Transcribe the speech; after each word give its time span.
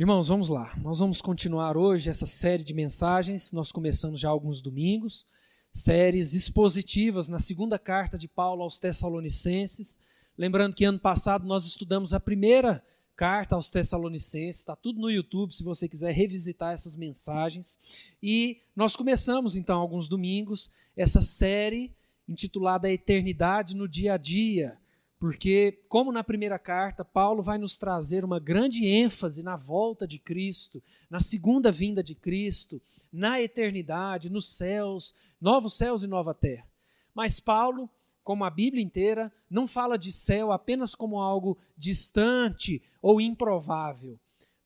Irmãos, 0.00 0.28
vamos 0.28 0.48
lá. 0.48 0.74
Nós 0.78 0.98
vamos 0.98 1.20
continuar 1.20 1.76
hoje 1.76 2.08
essa 2.08 2.24
série 2.24 2.64
de 2.64 2.72
mensagens. 2.72 3.52
Nós 3.52 3.70
começamos 3.70 4.18
já 4.18 4.30
alguns 4.30 4.62
domingos, 4.62 5.26
séries 5.74 6.32
expositivas 6.32 7.28
na 7.28 7.38
segunda 7.38 7.78
carta 7.78 8.16
de 8.16 8.26
Paulo 8.26 8.62
aos 8.62 8.78
Tessalonicenses. 8.78 9.98
Lembrando 10.38 10.74
que 10.74 10.86
ano 10.86 10.98
passado 10.98 11.46
nós 11.46 11.66
estudamos 11.66 12.14
a 12.14 12.18
primeira 12.18 12.82
carta 13.14 13.56
aos 13.56 13.68
Tessalonicenses, 13.68 14.60
está 14.60 14.74
tudo 14.74 14.98
no 14.98 15.10
YouTube 15.10 15.54
se 15.54 15.62
você 15.62 15.86
quiser 15.86 16.14
revisitar 16.14 16.72
essas 16.72 16.96
mensagens. 16.96 17.78
E 18.22 18.62
nós 18.74 18.96
começamos 18.96 19.54
então 19.54 19.78
alguns 19.78 20.08
domingos 20.08 20.70
essa 20.96 21.20
série 21.20 21.94
intitulada 22.26 22.88
A 22.88 22.90
Eternidade 22.90 23.76
no 23.76 23.86
Dia 23.86 24.14
a 24.14 24.16
Dia 24.16 24.79
porque, 25.20 25.84
como 25.86 26.10
na 26.10 26.24
primeira 26.24 26.58
carta, 26.58 27.04
Paulo 27.04 27.42
vai 27.42 27.58
nos 27.58 27.76
trazer 27.76 28.24
uma 28.24 28.40
grande 28.40 28.86
ênfase 28.86 29.42
na 29.42 29.54
volta 29.54 30.06
de 30.06 30.18
Cristo, 30.18 30.82
na 31.10 31.20
segunda 31.20 31.70
vinda 31.70 32.02
de 32.02 32.14
Cristo, 32.14 32.80
na 33.12 33.38
eternidade, 33.38 34.30
nos 34.30 34.56
céus, 34.56 35.14
novos 35.38 35.76
céus 35.76 36.02
e 36.02 36.06
nova 36.06 36.32
terra. 36.32 36.66
Mas 37.14 37.38
Paulo, 37.38 37.86
como 38.24 38.44
a 38.44 38.50
Bíblia 38.50 38.82
inteira, 38.82 39.30
não 39.50 39.66
fala 39.66 39.98
de 39.98 40.10
céu 40.10 40.52
apenas 40.52 40.94
como 40.94 41.20
algo 41.20 41.58
distante 41.76 42.82
ou 43.02 43.20
improvável. 43.20 44.18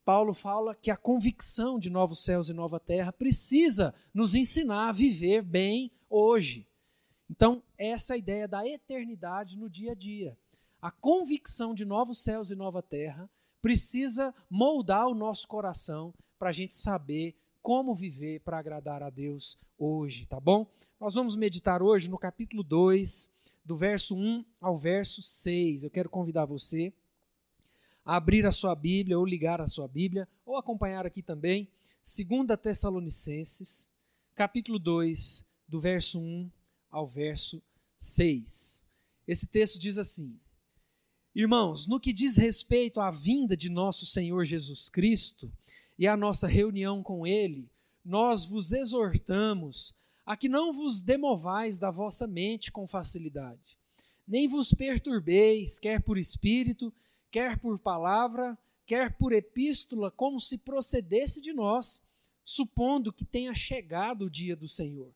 Paulo 0.04 0.32
fala 0.32 0.72
que 0.76 0.90
a 0.90 0.96
convicção 0.96 1.80
de 1.80 1.90
novos 1.90 2.22
céus 2.22 2.48
e 2.48 2.52
nova 2.52 2.78
terra 2.78 3.12
precisa 3.12 3.92
nos 4.14 4.36
ensinar 4.36 4.90
a 4.90 4.92
viver 4.92 5.42
bem 5.42 5.90
hoje. 6.08 6.64
Então, 7.28 7.60
essa 7.76 8.14
é 8.14 8.18
ideia 8.18 8.46
da 8.46 8.64
eternidade 8.64 9.58
no 9.58 9.68
dia 9.68 9.90
a 9.90 9.94
dia 9.96 10.38
a 10.84 10.90
convicção 10.90 11.72
de 11.72 11.82
novos 11.82 12.18
céus 12.18 12.50
e 12.50 12.54
nova 12.54 12.82
terra 12.82 13.26
precisa 13.62 14.34
moldar 14.50 15.08
o 15.08 15.14
nosso 15.14 15.48
coração 15.48 16.12
para 16.38 16.50
a 16.50 16.52
gente 16.52 16.76
saber 16.76 17.34
como 17.62 17.94
viver 17.94 18.40
para 18.40 18.58
agradar 18.58 19.02
a 19.02 19.08
Deus 19.08 19.56
hoje, 19.78 20.26
tá 20.26 20.38
bom? 20.38 20.70
Nós 21.00 21.14
vamos 21.14 21.36
meditar 21.36 21.82
hoje 21.82 22.10
no 22.10 22.18
capítulo 22.18 22.62
2, 22.62 23.32
do 23.64 23.74
verso 23.74 24.14
1 24.14 24.44
ao 24.60 24.76
verso 24.76 25.22
6. 25.22 25.84
Eu 25.84 25.90
quero 25.90 26.10
convidar 26.10 26.44
você 26.44 26.92
a 28.04 28.16
abrir 28.16 28.44
a 28.44 28.52
sua 28.52 28.74
Bíblia 28.74 29.18
ou 29.18 29.24
ligar 29.24 29.62
a 29.62 29.66
sua 29.66 29.88
Bíblia 29.88 30.28
ou 30.44 30.58
acompanhar 30.58 31.06
aqui 31.06 31.22
também 31.22 31.66
2 32.04 32.60
Tessalonicenses, 32.60 33.90
capítulo 34.34 34.78
2, 34.78 35.46
do 35.66 35.80
verso 35.80 36.20
1 36.20 36.50
ao 36.90 37.06
verso 37.06 37.62
6. 37.96 38.84
Esse 39.26 39.46
texto 39.46 39.78
diz 39.78 39.96
assim: 39.96 40.38
Irmãos, 41.34 41.84
no 41.88 41.98
que 41.98 42.12
diz 42.12 42.36
respeito 42.36 43.00
à 43.00 43.10
vinda 43.10 43.56
de 43.56 43.68
nosso 43.68 44.06
Senhor 44.06 44.44
Jesus 44.44 44.88
Cristo 44.88 45.50
e 45.98 46.06
à 46.06 46.16
nossa 46.16 46.46
reunião 46.46 47.02
com 47.02 47.26
Ele, 47.26 47.68
nós 48.04 48.44
vos 48.44 48.70
exortamos 48.70 49.92
a 50.24 50.36
que 50.36 50.48
não 50.48 50.72
vos 50.72 51.00
demovais 51.00 51.76
da 51.76 51.90
vossa 51.90 52.24
mente 52.28 52.70
com 52.70 52.86
facilidade, 52.86 53.76
nem 54.24 54.46
vos 54.46 54.72
perturbeis, 54.72 55.76
quer 55.76 56.00
por 56.00 56.18
espírito, 56.18 56.94
quer 57.32 57.58
por 57.58 57.80
palavra, 57.80 58.56
quer 58.86 59.16
por 59.16 59.32
epístola, 59.32 60.12
como 60.12 60.40
se 60.40 60.56
procedesse 60.56 61.40
de 61.40 61.52
nós, 61.52 62.00
supondo 62.44 63.12
que 63.12 63.24
tenha 63.24 63.52
chegado 63.52 64.26
o 64.26 64.30
dia 64.30 64.54
do 64.54 64.68
Senhor. 64.68 65.12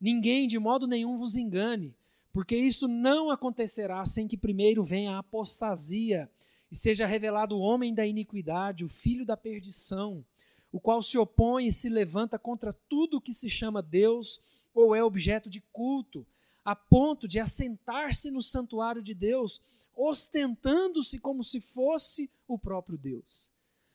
Ninguém 0.00 0.48
de 0.48 0.58
modo 0.58 0.88
nenhum 0.88 1.16
vos 1.16 1.36
engane 1.36 1.94
porque 2.34 2.56
isso 2.56 2.88
não 2.88 3.30
acontecerá 3.30 4.04
sem 4.04 4.26
que 4.26 4.36
primeiro 4.36 4.82
venha 4.82 5.14
a 5.14 5.18
apostasia 5.20 6.28
e 6.68 6.74
seja 6.74 7.06
revelado 7.06 7.56
o 7.56 7.60
homem 7.60 7.94
da 7.94 8.04
iniquidade, 8.04 8.84
o 8.84 8.88
filho 8.88 9.24
da 9.24 9.36
perdição, 9.36 10.24
o 10.72 10.80
qual 10.80 11.00
se 11.00 11.16
opõe 11.16 11.68
e 11.68 11.72
se 11.72 11.88
levanta 11.88 12.36
contra 12.36 12.72
tudo 12.88 13.20
que 13.20 13.32
se 13.32 13.48
chama 13.48 13.80
Deus 13.80 14.40
ou 14.74 14.96
é 14.96 15.04
objeto 15.04 15.48
de 15.48 15.60
culto, 15.72 16.26
a 16.64 16.74
ponto 16.74 17.28
de 17.28 17.38
assentar-se 17.38 18.32
no 18.32 18.42
santuário 18.42 19.00
de 19.00 19.14
Deus, 19.14 19.60
ostentando-se 19.94 21.20
como 21.20 21.44
se 21.44 21.60
fosse 21.60 22.28
o 22.48 22.58
próprio 22.58 22.98
Deus. 22.98 23.48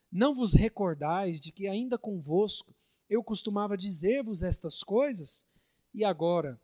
Não 0.09 0.33
vos 0.33 0.53
recordais 0.53 1.41
de 1.41 1.51
que 1.51 1.67
ainda 1.67 1.97
convosco 1.97 2.73
eu 3.09 3.21
costumava 3.21 3.75
dizer-vos 3.75 4.43
estas 4.43 4.81
coisas? 4.81 5.45
E 5.93 6.05
agora, 6.05 6.57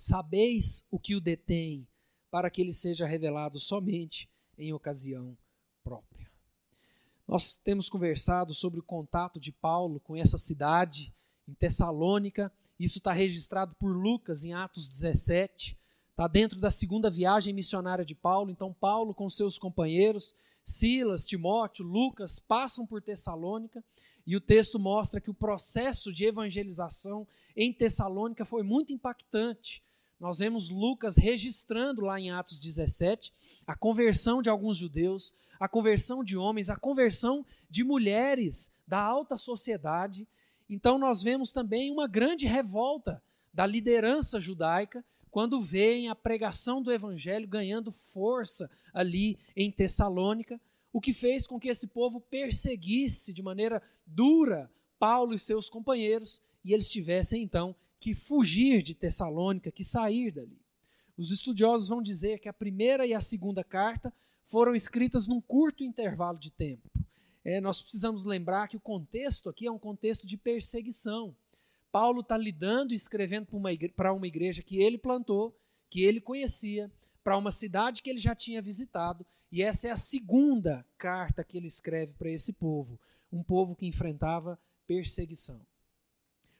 Sabeis 0.00 0.86
o 0.90 0.98
que 0.98 1.14
o 1.14 1.20
detém, 1.20 1.86
para 2.30 2.48
que 2.48 2.62
ele 2.62 2.72
seja 2.72 3.06
revelado 3.06 3.60
somente 3.60 4.30
em 4.56 4.72
ocasião 4.72 5.36
própria. 5.84 6.32
Nós 7.28 7.54
temos 7.54 7.90
conversado 7.90 8.54
sobre 8.54 8.80
o 8.80 8.82
contato 8.82 9.38
de 9.38 9.52
Paulo 9.52 10.00
com 10.00 10.16
essa 10.16 10.38
cidade 10.38 11.14
em 11.46 11.52
Tessalônica. 11.52 12.50
Isso 12.78 12.96
está 12.96 13.12
registrado 13.12 13.74
por 13.74 13.94
Lucas 13.94 14.42
em 14.42 14.54
Atos 14.54 14.88
17. 14.88 15.78
Está 16.08 16.26
dentro 16.26 16.58
da 16.58 16.70
segunda 16.70 17.10
viagem 17.10 17.52
missionária 17.52 18.04
de 18.04 18.14
Paulo. 18.14 18.50
Então, 18.50 18.72
Paulo, 18.72 19.12
com 19.12 19.28
seus 19.28 19.58
companheiros, 19.58 20.34
Silas, 20.64 21.26
Timóteo, 21.26 21.84
Lucas, 21.84 22.38
passam 22.38 22.86
por 22.86 23.02
Tessalônica. 23.02 23.84
E 24.30 24.36
o 24.36 24.40
texto 24.40 24.78
mostra 24.78 25.20
que 25.20 25.28
o 25.28 25.34
processo 25.34 26.12
de 26.12 26.24
evangelização 26.24 27.26
em 27.56 27.72
Tessalônica 27.72 28.44
foi 28.44 28.62
muito 28.62 28.92
impactante. 28.92 29.82
Nós 30.20 30.38
vemos 30.38 30.70
Lucas 30.70 31.16
registrando 31.16 32.02
lá 32.02 32.20
em 32.20 32.30
Atos 32.30 32.60
17 32.60 33.32
a 33.66 33.74
conversão 33.74 34.40
de 34.40 34.48
alguns 34.48 34.76
judeus, 34.76 35.34
a 35.58 35.66
conversão 35.66 36.22
de 36.22 36.36
homens, 36.36 36.70
a 36.70 36.76
conversão 36.76 37.44
de 37.68 37.82
mulheres 37.82 38.72
da 38.86 39.00
alta 39.00 39.36
sociedade. 39.36 40.28
Então 40.68 40.96
nós 40.96 41.24
vemos 41.24 41.50
também 41.50 41.90
uma 41.90 42.06
grande 42.06 42.46
revolta 42.46 43.20
da 43.52 43.66
liderança 43.66 44.38
judaica 44.38 45.04
quando 45.28 45.60
veem 45.60 46.08
a 46.08 46.14
pregação 46.14 46.80
do 46.80 46.92
evangelho 46.92 47.48
ganhando 47.48 47.90
força 47.90 48.70
ali 48.94 49.40
em 49.56 49.72
Tessalônica, 49.72 50.60
o 50.92 51.00
que 51.00 51.12
fez 51.12 51.46
com 51.46 51.58
que 51.58 51.68
esse 51.68 51.86
povo 51.86 52.20
perseguisse 52.20 53.32
de 53.32 53.42
maneira 53.42 53.82
dura 54.06 54.70
Paulo 54.98 55.34
e 55.34 55.38
seus 55.38 55.70
companheiros, 55.70 56.42
e 56.64 56.74
eles 56.74 56.90
tivessem 56.90 57.42
então 57.42 57.74
que 57.98 58.14
fugir 58.14 58.82
de 58.82 58.94
Tessalônica, 58.94 59.70
que 59.70 59.84
sair 59.84 60.30
dali. 60.30 60.60
Os 61.16 61.30
estudiosos 61.30 61.88
vão 61.88 62.02
dizer 62.02 62.38
que 62.38 62.48
a 62.48 62.52
primeira 62.52 63.06
e 63.06 63.14
a 63.14 63.20
segunda 63.20 63.62
carta 63.62 64.12
foram 64.44 64.74
escritas 64.74 65.26
num 65.26 65.40
curto 65.40 65.84
intervalo 65.84 66.38
de 66.38 66.50
tempo. 66.50 66.90
É, 67.44 67.60
nós 67.60 67.80
precisamos 67.80 68.24
lembrar 68.24 68.68
que 68.68 68.76
o 68.76 68.80
contexto 68.80 69.48
aqui 69.48 69.66
é 69.66 69.72
um 69.72 69.78
contexto 69.78 70.26
de 70.26 70.36
perseguição. 70.36 71.34
Paulo 71.92 72.20
está 72.20 72.36
lidando 72.36 72.92
e 72.92 72.96
escrevendo 72.96 73.46
para 73.94 74.12
uma, 74.12 74.18
uma 74.18 74.26
igreja 74.26 74.62
que 74.62 74.82
ele 74.82 74.98
plantou, 74.98 75.56
que 75.88 76.02
ele 76.02 76.20
conhecia, 76.20 76.90
para 77.22 77.36
uma 77.36 77.50
cidade 77.50 78.02
que 78.02 78.10
ele 78.10 78.18
já 78.18 78.34
tinha 78.34 78.62
visitado, 78.62 79.26
e 79.52 79.62
essa 79.62 79.88
é 79.88 79.90
a 79.90 79.96
segunda 79.96 80.86
carta 80.96 81.42
que 81.42 81.56
ele 81.56 81.66
escreve 81.66 82.14
para 82.14 82.30
esse 82.30 82.52
povo, 82.52 82.98
um 83.32 83.42
povo 83.42 83.74
que 83.74 83.86
enfrentava 83.86 84.58
perseguição. 84.86 85.60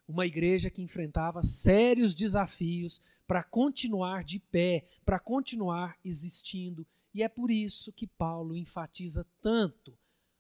Uma 0.09 0.27
igreja 0.27 0.71
que 0.71 0.83
enfrentava 0.83 1.43
sérios 1.45 2.15
desafios 2.15 3.01
para 3.27 3.45
continuar 3.45 4.25
de 4.25 4.41
pé, 4.41 4.85
para 5.05 5.21
continuar 5.21 5.97
existindo. 6.05 6.85
E 7.15 7.23
é 7.23 7.29
por 7.29 7.49
isso 7.49 7.93
que 7.93 8.07
Paulo 8.07 8.57
enfatiza 8.57 9.25
tanto 9.41 9.97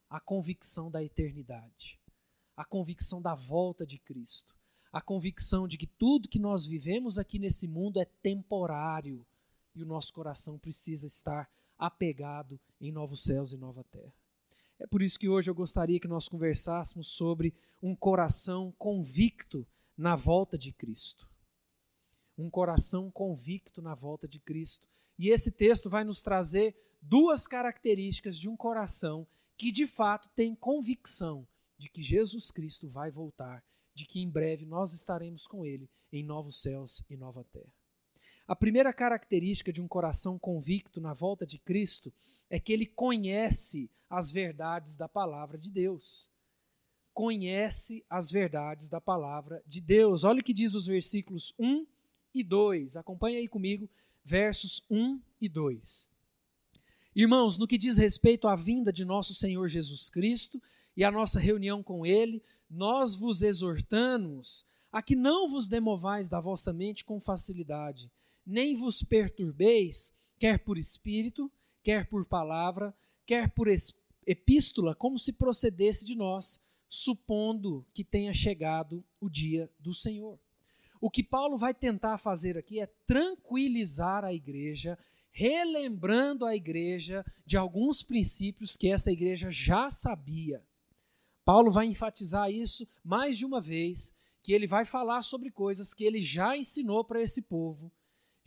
a 0.08 0.18
convicção 0.18 0.90
da 0.90 1.02
eternidade, 1.04 2.00
a 2.56 2.64
convicção 2.64 3.22
da 3.22 3.32
volta 3.32 3.86
de 3.86 3.96
Cristo, 3.96 4.56
a 4.92 5.00
convicção 5.00 5.68
de 5.68 5.78
que 5.78 5.86
tudo 5.86 6.28
que 6.28 6.40
nós 6.40 6.66
vivemos 6.66 7.16
aqui 7.16 7.38
nesse 7.38 7.68
mundo 7.68 8.00
é 8.00 8.04
temporário 8.04 9.24
o 9.82 9.86
nosso 9.86 10.12
coração 10.12 10.58
precisa 10.58 11.06
estar 11.06 11.48
apegado 11.78 12.60
em 12.80 12.92
novos 12.92 13.22
céus 13.22 13.52
e 13.52 13.56
nova 13.56 13.82
terra. 13.84 14.14
É 14.78 14.86
por 14.86 15.02
isso 15.02 15.18
que 15.18 15.28
hoje 15.28 15.50
eu 15.50 15.54
gostaria 15.54 16.00
que 16.00 16.08
nós 16.08 16.28
conversássemos 16.28 17.08
sobre 17.08 17.54
um 17.82 17.94
coração 17.94 18.72
convicto 18.78 19.66
na 19.96 20.16
volta 20.16 20.56
de 20.56 20.72
Cristo. 20.72 21.28
Um 22.36 22.48
coração 22.48 23.10
convicto 23.10 23.82
na 23.82 23.94
volta 23.94 24.26
de 24.26 24.38
Cristo. 24.38 24.88
E 25.18 25.28
esse 25.28 25.52
texto 25.52 25.90
vai 25.90 26.02
nos 26.02 26.22
trazer 26.22 26.74
duas 27.02 27.46
características 27.46 28.38
de 28.38 28.48
um 28.48 28.56
coração 28.56 29.26
que 29.56 29.70
de 29.70 29.86
fato 29.86 30.30
tem 30.30 30.54
convicção 30.54 31.46
de 31.76 31.90
que 31.90 32.02
Jesus 32.02 32.50
Cristo 32.50 32.88
vai 32.88 33.10
voltar, 33.10 33.62
de 33.94 34.06
que 34.06 34.20
em 34.20 34.30
breve 34.30 34.64
nós 34.64 34.94
estaremos 34.94 35.46
com 35.46 35.66
Ele 35.66 35.90
em 36.10 36.22
novos 36.22 36.62
céus 36.62 37.04
e 37.10 37.16
nova 37.16 37.44
terra. 37.44 37.79
A 38.50 38.56
primeira 38.56 38.92
característica 38.92 39.72
de 39.72 39.80
um 39.80 39.86
coração 39.86 40.36
convicto 40.36 41.00
na 41.00 41.12
volta 41.12 41.46
de 41.46 41.56
Cristo 41.56 42.12
é 42.50 42.58
que 42.58 42.72
ele 42.72 42.84
conhece 42.84 43.88
as 44.08 44.32
verdades 44.32 44.96
da 44.96 45.08
palavra 45.08 45.56
de 45.56 45.70
Deus. 45.70 46.28
Conhece 47.14 48.04
as 48.10 48.28
verdades 48.28 48.88
da 48.88 49.00
palavra 49.00 49.62
de 49.68 49.80
Deus. 49.80 50.24
Olha 50.24 50.40
o 50.40 50.42
que 50.42 50.52
diz 50.52 50.74
os 50.74 50.86
versículos 50.86 51.54
1 51.60 51.86
e 52.34 52.42
2. 52.42 52.96
Acompanhe 52.96 53.36
aí 53.36 53.46
comigo, 53.46 53.88
versos 54.24 54.82
1 54.90 55.20
e 55.40 55.48
2. 55.48 56.10
Irmãos, 57.14 57.56
no 57.56 57.68
que 57.68 57.78
diz 57.78 57.98
respeito 57.98 58.48
à 58.48 58.56
vinda 58.56 58.92
de 58.92 59.04
nosso 59.04 59.32
Senhor 59.32 59.68
Jesus 59.68 60.10
Cristo 60.10 60.60
e 60.96 61.04
a 61.04 61.12
nossa 61.12 61.38
reunião 61.38 61.84
com 61.84 62.04
ele, 62.04 62.42
nós 62.68 63.14
vos 63.14 63.42
exortamos 63.42 64.66
a 64.90 65.00
que 65.00 65.14
não 65.14 65.48
vos 65.48 65.68
demovais 65.68 66.28
da 66.28 66.40
vossa 66.40 66.72
mente 66.72 67.04
com 67.04 67.20
facilidade, 67.20 68.10
nem 68.46 68.74
vos 68.74 69.02
perturbeis, 69.02 70.14
quer 70.38 70.58
por 70.58 70.78
espírito, 70.78 71.50
quer 71.82 72.08
por 72.08 72.26
palavra, 72.26 72.94
quer 73.26 73.50
por 73.50 73.68
epístola, 74.26 74.94
como 74.94 75.18
se 75.18 75.32
procedesse 75.32 76.04
de 76.04 76.14
nós, 76.14 76.62
supondo 76.88 77.86
que 77.94 78.04
tenha 78.04 78.34
chegado 78.34 79.04
o 79.20 79.30
dia 79.30 79.70
do 79.78 79.94
Senhor. 79.94 80.38
O 81.00 81.10
que 81.10 81.22
Paulo 81.22 81.56
vai 81.56 81.72
tentar 81.72 82.18
fazer 82.18 82.58
aqui 82.58 82.80
é 82.80 82.86
tranquilizar 83.06 84.24
a 84.24 84.34
igreja, 84.34 84.98
relembrando 85.32 86.44
a 86.44 86.54
igreja 86.54 87.24
de 87.46 87.56
alguns 87.56 88.02
princípios 88.02 88.76
que 88.76 88.88
essa 88.88 89.10
igreja 89.10 89.50
já 89.50 89.88
sabia. 89.88 90.62
Paulo 91.44 91.70
vai 91.70 91.86
enfatizar 91.86 92.50
isso 92.50 92.86
mais 93.02 93.38
de 93.38 93.46
uma 93.46 93.60
vez, 93.60 94.14
que 94.42 94.52
ele 94.52 94.66
vai 94.66 94.84
falar 94.84 95.22
sobre 95.22 95.50
coisas 95.50 95.94
que 95.94 96.04
ele 96.04 96.20
já 96.20 96.56
ensinou 96.56 97.04
para 97.04 97.22
esse 97.22 97.42
povo, 97.42 97.90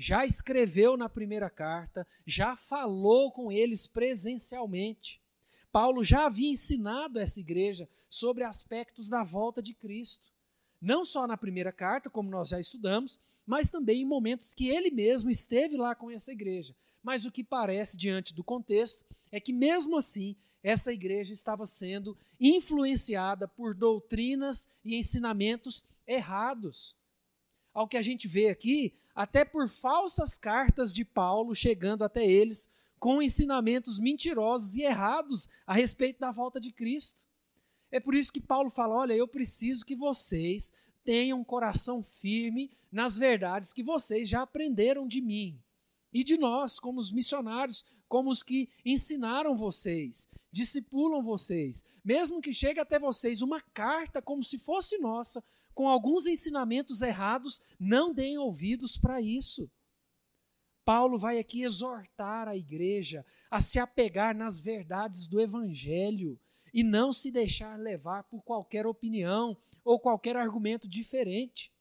já 0.03 0.25
escreveu 0.25 0.97
na 0.97 1.07
primeira 1.07 1.49
carta, 1.49 2.05
já 2.27 2.57
falou 2.57 3.31
com 3.31 3.49
eles 3.49 3.87
presencialmente. 3.87 5.21
Paulo 5.71 6.03
já 6.03 6.25
havia 6.25 6.51
ensinado 6.51 7.19
essa 7.19 7.39
igreja 7.39 7.87
sobre 8.09 8.43
aspectos 8.43 9.07
da 9.07 9.23
volta 9.23 9.61
de 9.61 9.73
Cristo. 9.73 10.27
Não 10.81 11.05
só 11.05 11.25
na 11.25 11.37
primeira 11.37 11.71
carta, 11.71 12.09
como 12.09 12.29
nós 12.29 12.49
já 12.49 12.59
estudamos, 12.59 13.17
mas 13.47 13.69
também 13.69 14.01
em 14.01 14.05
momentos 14.05 14.53
que 14.53 14.67
ele 14.67 14.91
mesmo 14.91 15.29
esteve 15.29 15.77
lá 15.77 15.95
com 15.95 16.11
essa 16.11 16.33
igreja. 16.33 16.75
Mas 17.01 17.23
o 17.23 17.31
que 17.31 17.43
parece, 17.43 17.97
diante 17.97 18.33
do 18.33 18.43
contexto, 18.43 19.05
é 19.31 19.39
que 19.39 19.53
mesmo 19.53 19.97
assim, 19.97 20.35
essa 20.61 20.91
igreja 20.91 21.33
estava 21.33 21.65
sendo 21.65 22.17
influenciada 22.41 23.47
por 23.47 23.73
doutrinas 23.73 24.67
e 24.83 24.97
ensinamentos 24.97 25.85
errados. 26.05 26.93
Ao 27.73 27.87
que 27.87 27.97
a 27.97 28.01
gente 28.01 28.27
vê 28.27 28.49
aqui, 28.49 28.93
até 29.15 29.43
por 29.43 29.67
falsas 29.67 30.37
cartas 30.37 30.93
de 30.93 31.03
Paulo 31.03 31.55
chegando 31.55 32.03
até 32.03 32.25
eles 32.25 32.71
com 32.99 33.21
ensinamentos 33.21 33.99
mentirosos 33.99 34.75
e 34.75 34.83
errados 34.83 35.49
a 35.67 35.73
respeito 35.73 36.19
da 36.19 36.31
volta 36.31 36.59
de 36.59 36.71
Cristo. 36.71 37.27
É 37.91 37.99
por 37.99 38.15
isso 38.15 38.31
que 38.31 38.41
Paulo 38.41 38.69
fala: 38.69 38.95
olha, 38.95 39.13
eu 39.13 39.27
preciso 39.27 39.85
que 39.85 39.95
vocês 39.95 40.73
tenham 41.03 41.39
um 41.39 41.43
coração 41.43 42.01
firme 42.01 42.71
nas 42.91 43.17
verdades 43.17 43.73
que 43.73 43.83
vocês 43.83 44.29
já 44.29 44.41
aprenderam 44.41 45.07
de 45.07 45.19
mim 45.19 45.59
e 46.13 46.23
de 46.23 46.37
nós, 46.37 46.79
como 46.79 46.99
os 46.99 47.11
missionários, 47.11 47.83
como 48.07 48.29
os 48.29 48.43
que 48.43 48.69
ensinaram 48.85 49.55
vocês, 49.55 50.29
discipulam 50.51 51.21
vocês. 51.21 51.83
Mesmo 52.05 52.41
que 52.41 52.53
chegue 52.53 52.79
até 52.79 52.99
vocês 52.99 53.41
uma 53.41 53.59
carta 53.59 54.21
como 54.21 54.43
se 54.43 54.59
fosse 54.59 54.97
nossa, 54.99 55.43
com 55.73 55.87
alguns 55.87 56.25
ensinamentos 56.27 57.01
errados, 57.01 57.61
não 57.79 58.13
deem 58.13 58.37
ouvidos 58.37 58.97
para 58.97 59.21
isso. 59.21 59.69
Paulo 60.85 61.17
vai 61.17 61.39
aqui 61.39 61.63
exortar 61.63 62.47
a 62.47 62.57
igreja 62.57 63.25
a 63.49 63.59
se 63.59 63.79
apegar 63.79 64.35
nas 64.35 64.59
verdades 64.59 65.25
do 65.25 65.39
Evangelho 65.39 66.39
e 66.73 66.83
não 66.83 67.13
se 67.13 67.31
deixar 67.31 67.79
levar 67.79 68.23
por 68.23 68.43
qualquer 68.43 68.85
opinião 68.85 69.55
ou 69.83 69.99
qualquer 69.99 70.35
argumento 70.35 70.87
diferente. 70.87 71.71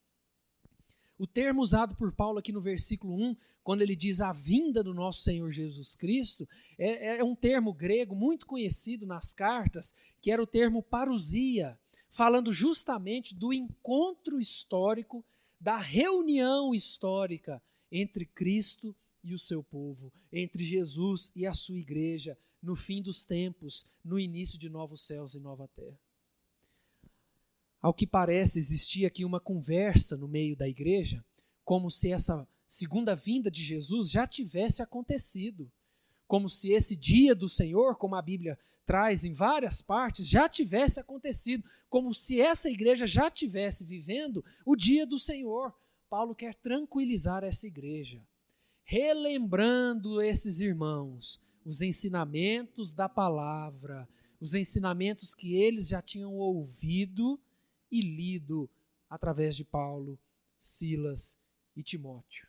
O 1.18 1.26
termo 1.26 1.62
usado 1.62 1.94
por 1.94 2.12
Paulo 2.12 2.38
aqui 2.38 2.52
no 2.52 2.60
versículo 2.60 3.14
1, 3.14 3.36
quando 3.62 3.82
ele 3.82 3.94
diz 3.94 4.20
a 4.20 4.32
vinda 4.32 4.82
do 4.82 4.92
nosso 4.92 5.20
Senhor 5.20 5.50
Jesus 5.52 5.94
Cristo, 5.94 6.48
é, 6.76 7.18
é 7.18 7.24
um 7.24 7.34
termo 7.34 7.72
grego 7.72 8.14
muito 8.14 8.44
conhecido 8.44 9.06
nas 9.06 9.32
cartas, 9.32 9.94
que 10.20 10.32
era 10.32 10.42
o 10.42 10.46
termo 10.46 10.82
parousia, 10.82 11.78
falando 12.12 12.52
justamente 12.52 13.34
do 13.34 13.54
encontro 13.54 14.38
histórico, 14.38 15.24
da 15.58 15.78
reunião 15.78 16.74
histórica 16.74 17.60
entre 17.90 18.26
Cristo 18.26 18.94
e 19.24 19.32
o 19.32 19.38
seu 19.38 19.64
povo, 19.64 20.12
entre 20.30 20.62
Jesus 20.62 21.32
e 21.34 21.46
a 21.46 21.54
sua 21.54 21.78
igreja, 21.78 22.36
no 22.62 22.76
fim 22.76 23.00
dos 23.00 23.24
tempos, 23.24 23.86
no 24.04 24.20
início 24.20 24.58
de 24.58 24.68
novos 24.68 25.06
céus 25.06 25.34
e 25.34 25.40
nova 25.40 25.66
terra. 25.68 25.98
Ao 27.80 27.94
que 27.94 28.06
parece, 28.06 28.58
existia 28.58 29.08
aqui 29.08 29.24
uma 29.24 29.40
conversa 29.40 30.16
no 30.16 30.28
meio 30.28 30.54
da 30.54 30.68
igreja, 30.68 31.24
como 31.64 31.90
se 31.90 32.12
essa 32.12 32.46
segunda 32.68 33.16
vinda 33.16 33.50
de 33.50 33.64
Jesus 33.64 34.10
já 34.10 34.26
tivesse 34.26 34.82
acontecido, 34.82 35.72
como 36.32 36.48
se 36.48 36.72
esse 36.72 36.96
dia 36.96 37.34
do 37.34 37.46
Senhor, 37.46 37.98
como 37.98 38.14
a 38.14 38.22
Bíblia 38.22 38.58
traz 38.86 39.22
em 39.22 39.34
várias 39.34 39.82
partes, 39.82 40.26
já 40.26 40.48
tivesse 40.48 40.98
acontecido, 40.98 41.62
como 41.90 42.14
se 42.14 42.40
essa 42.40 42.70
igreja 42.70 43.06
já 43.06 43.30
tivesse 43.30 43.84
vivendo 43.84 44.42
o 44.64 44.74
dia 44.74 45.06
do 45.06 45.18
Senhor, 45.18 45.74
Paulo 46.08 46.34
quer 46.34 46.54
tranquilizar 46.54 47.44
essa 47.44 47.66
igreja, 47.66 48.26
relembrando 48.82 50.22
esses 50.22 50.60
irmãos 50.60 51.38
os 51.66 51.82
ensinamentos 51.82 52.94
da 52.94 53.10
palavra, 53.10 54.08
os 54.40 54.54
ensinamentos 54.54 55.34
que 55.34 55.56
eles 55.56 55.86
já 55.86 56.00
tinham 56.00 56.32
ouvido 56.32 57.38
e 57.90 58.00
lido 58.00 58.70
através 59.10 59.54
de 59.54 59.64
Paulo, 59.64 60.18
Silas 60.58 61.38
e 61.76 61.82
Timóteo. 61.82 62.48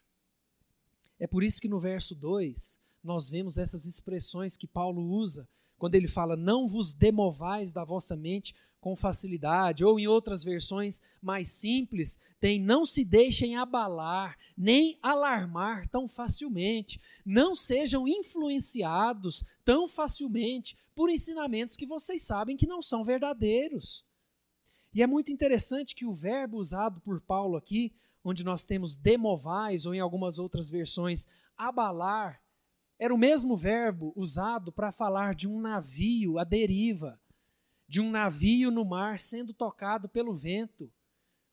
É 1.19 1.27
por 1.27 1.43
isso 1.43 1.59
que 1.59 1.67
no 1.67 1.79
verso 1.79 2.15
2 2.15 2.81
nós 3.03 3.29
vemos 3.29 3.57
essas 3.57 3.85
expressões 3.85 4.55
que 4.55 4.67
Paulo 4.67 5.01
usa 5.01 5.47
quando 5.77 5.95
ele 5.95 6.07
fala: 6.07 6.37
Não 6.37 6.67
vos 6.67 6.93
demovais 6.93 7.73
da 7.73 7.83
vossa 7.83 8.15
mente 8.15 8.55
com 8.79 8.97
facilidade, 8.97 9.83
ou 9.85 9.97
em 9.97 10.07
outras 10.07 10.43
versões 10.43 11.01
mais 11.21 11.47
simples, 11.47 12.19
tem 12.37 12.59
não 12.59 12.85
se 12.85 13.05
deixem 13.05 13.55
abalar, 13.55 14.37
nem 14.57 14.99
alarmar 15.01 15.87
tão 15.87 16.05
facilmente, 16.05 16.99
não 17.25 17.55
sejam 17.55 18.05
influenciados 18.05 19.45
tão 19.63 19.87
facilmente 19.87 20.75
por 20.93 21.09
ensinamentos 21.09 21.77
que 21.77 21.85
vocês 21.85 22.23
sabem 22.23 22.57
que 22.57 22.67
não 22.67 22.81
são 22.81 23.05
verdadeiros. 23.05 24.05
E 24.93 25.01
é 25.01 25.07
muito 25.07 25.31
interessante 25.31 25.95
que 25.95 26.05
o 26.05 26.13
verbo 26.13 26.57
usado 26.57 26.99
por 26.99 27.21
Paulo 27.21 27.55
aqui, 27.55 27.93
onde 28.21 28.43
nós 28.43 28.65
temos 28.65 28.97
demovais, 28.97 29.85
ou 29.85 29.95
em 29.95 30.01
algumas 30.01 30.37
outras 30.37 30.69
versões, 30.69 31.25
abalar, 31.57 32.42
era 33.03 33.13
o 33.13 33.17
mesmo 33.17 33.57
verbo 33.57 34.13
usado 34.15 34.71
para 34.71 34.91
falar 34.91 35.35
de 35.35 35.47
um 35.47 35.59
navio 35.59 36.37
à 36.37 36.43
deriva 36.43 37.19
de 37.93 38.01
um 38.01 38.09
navio 38.09 38.71
no 38.71 38.83
mar 38.83 39.19
sendo 39.19 39.53
tocado 39.53 40.09
pelo 40.09 40.33
vento. 40.33 40.91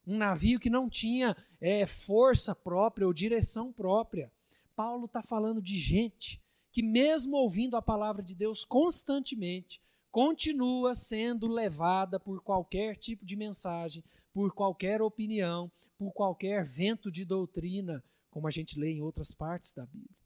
Um 0.07 0.16
navio 0.16 0.59
que 0.59 0.71
não 0.71 0.88
tinha 0.88 1.37
é, 1.61 1.85
força 1.87 2.54
própria 2.54 3.07
ou 3.07 3.12
direção 3.12 3.71
própria. 3.71 4.33
Paulo 4.75 5.04
está 5.04 5.21
falando 5.21 5.61
de 5.61 5.78
gente 5.78 6.40
que, 6.73 6.83
mesmo 6.83 7.37
ouvindo 7.37 7.76
a 7.76 7.83
palavra 7.83 8.23
de 8.23 8.35
Deus 8.35 8.64
constantemente, 8.64 9.83
continua 10.11 10.95
sendo 10.95 11.47
levada 11.47 12.19
por 12.19 12.40
qualquer 12.40 12.97
tipo 12.97 13.25
de 13.25 13.37
mensagem, 13.37 14.02
por 14.33 14.54
qualquer 14.54 15.02
opinião, 15.02 15.71
por 15.99 16.11
qualquer 16.11 16.64
vento 16.64 17.12
de 17.12 17.23
doutrina, 17.25 18.02
como 18.30 18.49
a 18.49 18.50
gente 18.50 18.78
lê 18.78 18.92
em 18.92 19.02
outras 19.02 19.35
partes 19.35 19.75
da 19.75 19.85
Bíblia. 19.85 20.20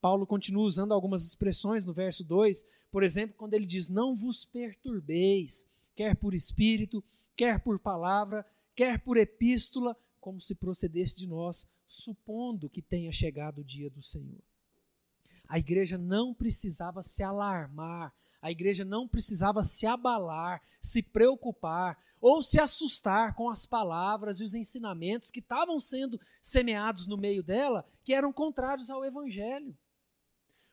Paulo 0.00 0.26
continua 0.26 0.64
usando 0.64 0.92
algumas 0.92 1.24
expressões 1.24 1.84
no 1.84 1.92
verso 1.92 2.22
2, 2.22 2.64
por 2.90 3.02
exemplo, 3.02 3.36
quando 3.36 3.54
ele 3.54 3.66
diz: 3.66 3.88
Não 3.88 4.14
vos 4.14 4.44
perturbeis, 4.44 5.66
quer 5.94 6.14
por 6.14 6.34
espírito, 6.34 7.02
quer 7.36 7.60
por 7.60 7.78
palavra, 7.78 8.46
quer 8.74 9.00
por 9.02 9.16
epístola, 9.16 9.96
como 10.20 10.40
se 10.40 10.54
procedesse 10.54 11.16
de 11.16 11.26
nós, 11.26 11.66
supondo 11.86 12.70
que 12.70 12.82
tenha 12.82 13.10
chegado 13.10 13.60
o 13.60 13.64
dia 13.64 13.90
do 13.90 14.02
Senhor. 14.02 14.42
A 15.48 15.58
igreja 15.58 15.96
não 15.96 16.34
precisava 16.34 17.02
se 17.02 17.22
alarmar, 17.22 18.14
a 18.40 18.50
igreja 18.50 18.84
não 18.84 19.08
precisava 19.08 19.64
se 19.64 19.86
abalar, 19.86 20.62
se 20.80 21.02
preocupar 21.02 21.98
ou 22.20 22.42
se 22.42 22.60
assustar 22.60 23.34
com 23.34 23.48
as 23.48 23.64
palavras 23.64 24.40
e 24.40 24.44
os 24.44 24.54
ensinamentos 24.54 25.30
que 25.30 25.40
estavam 25.40 25.80
sendo 25.80 26.20
semeados 26.42 27.06
no 27.06 27.16
meio 27.16 27.42
dela, 27.42 27.84
que 28.04 28.12
eram 28.12 28.32
contrários 28.32 28.90
ao 28.90 29.04
evangelho. 29.04 29.76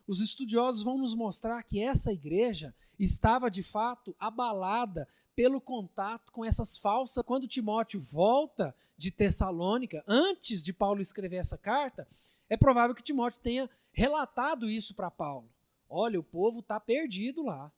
Os 0.07 0.21
estudiosos 0.21 0.83
vão 0.83 0.97
nos 0.97 1.15
mostrar 1.15 1.63
que 1.63 1.81
essa 1.81 2.11
igreja 2.11 2.73
estava 2.99 3.49
de 3.49 3.63
fato 3.63 4.15
abalada 4.19 5.07
pelo 5.35 5.59
contato 5.59 6.31
com 6.31 6.45
essas 6.45 6.77
falsas. 6.77 7.23
Quando 7.25 7.47
Timóteo 7.47 7.99
volta 7.99 8.75
de 8.97 9.11
Tessalônica, 9.11 10.03
antes 10.07 10.63
de 10.63 10.71
Paulo 10.71 11.01
escrever 11.01 11.37
essa 11.37 11.57
carta, 11.57 12.07
é 12.49 12.55
provável 12.55 12.95
que 12.95 13.03
Timóteo 13.03 13.41
tenha 13.41 13.69
relatado 13.91 14.69
isso 14.69 14.93
para 14.93 15.11
Paulo. 15.11 15.49
Olha, 15.89 16.19
o 16.19 16.23
povo 16.23 16.59
está 16.59 16.79
perdido 16.79 17.43
lá. 17.43 17.71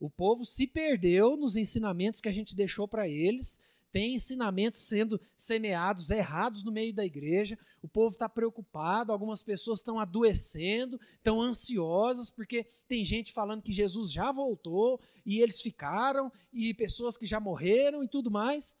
O 0.00 0.10
povo 0.10 0.44
se 0.44 0.66
perdeu 0.66 1.36
nos 1.36 1.56
ensinamentos 1.56 2.20
que 2.20 2.28
a 2.28 2.32
gente 2.32 2.56
deixou 2.56 2.88
para 2.88 3.08
eles, 3.08 3.60
tem 3.94 4.16
ensinamentos 4.16 4.82
sendo 4.82 5.20
semeados 5.36 6.10
errados 6.10 6.64
no 6.64 6.72
meio 6.72 6.92
da 6.92 7.04
igreja, 7.04 7.56
o 7.80 7.86
povo 7.86 8.14
está 8.14 8.28
preocupado, 8.28 9.12
algumas 9.12 9.40
pessoas 9.40 9.78
estão 9.78 10.00
adoecendo, 10.00 11.00
estão 11.12 11.40
ansiosas, 11.40 12.28
porque 12.28 12.66
tem 12.88 13.04
gente 13.04 13.32
falando 13.32 13.62
que 13.62 13.72
Jesus 13.72 14.10
já 14.10 14.32
voltou 14.32 15.00
e 15.24 15.38
eles 15.38 15.60
ficaram, 15.60 16.32
e 16.52 16.74
pessoas 16.74 17.16
que 17.16 17.24
já 17.24 17.38
morreram 17.38 18.02
e 18.02 18.08
tudo 18.08 18.32
mais. 18.32 18.76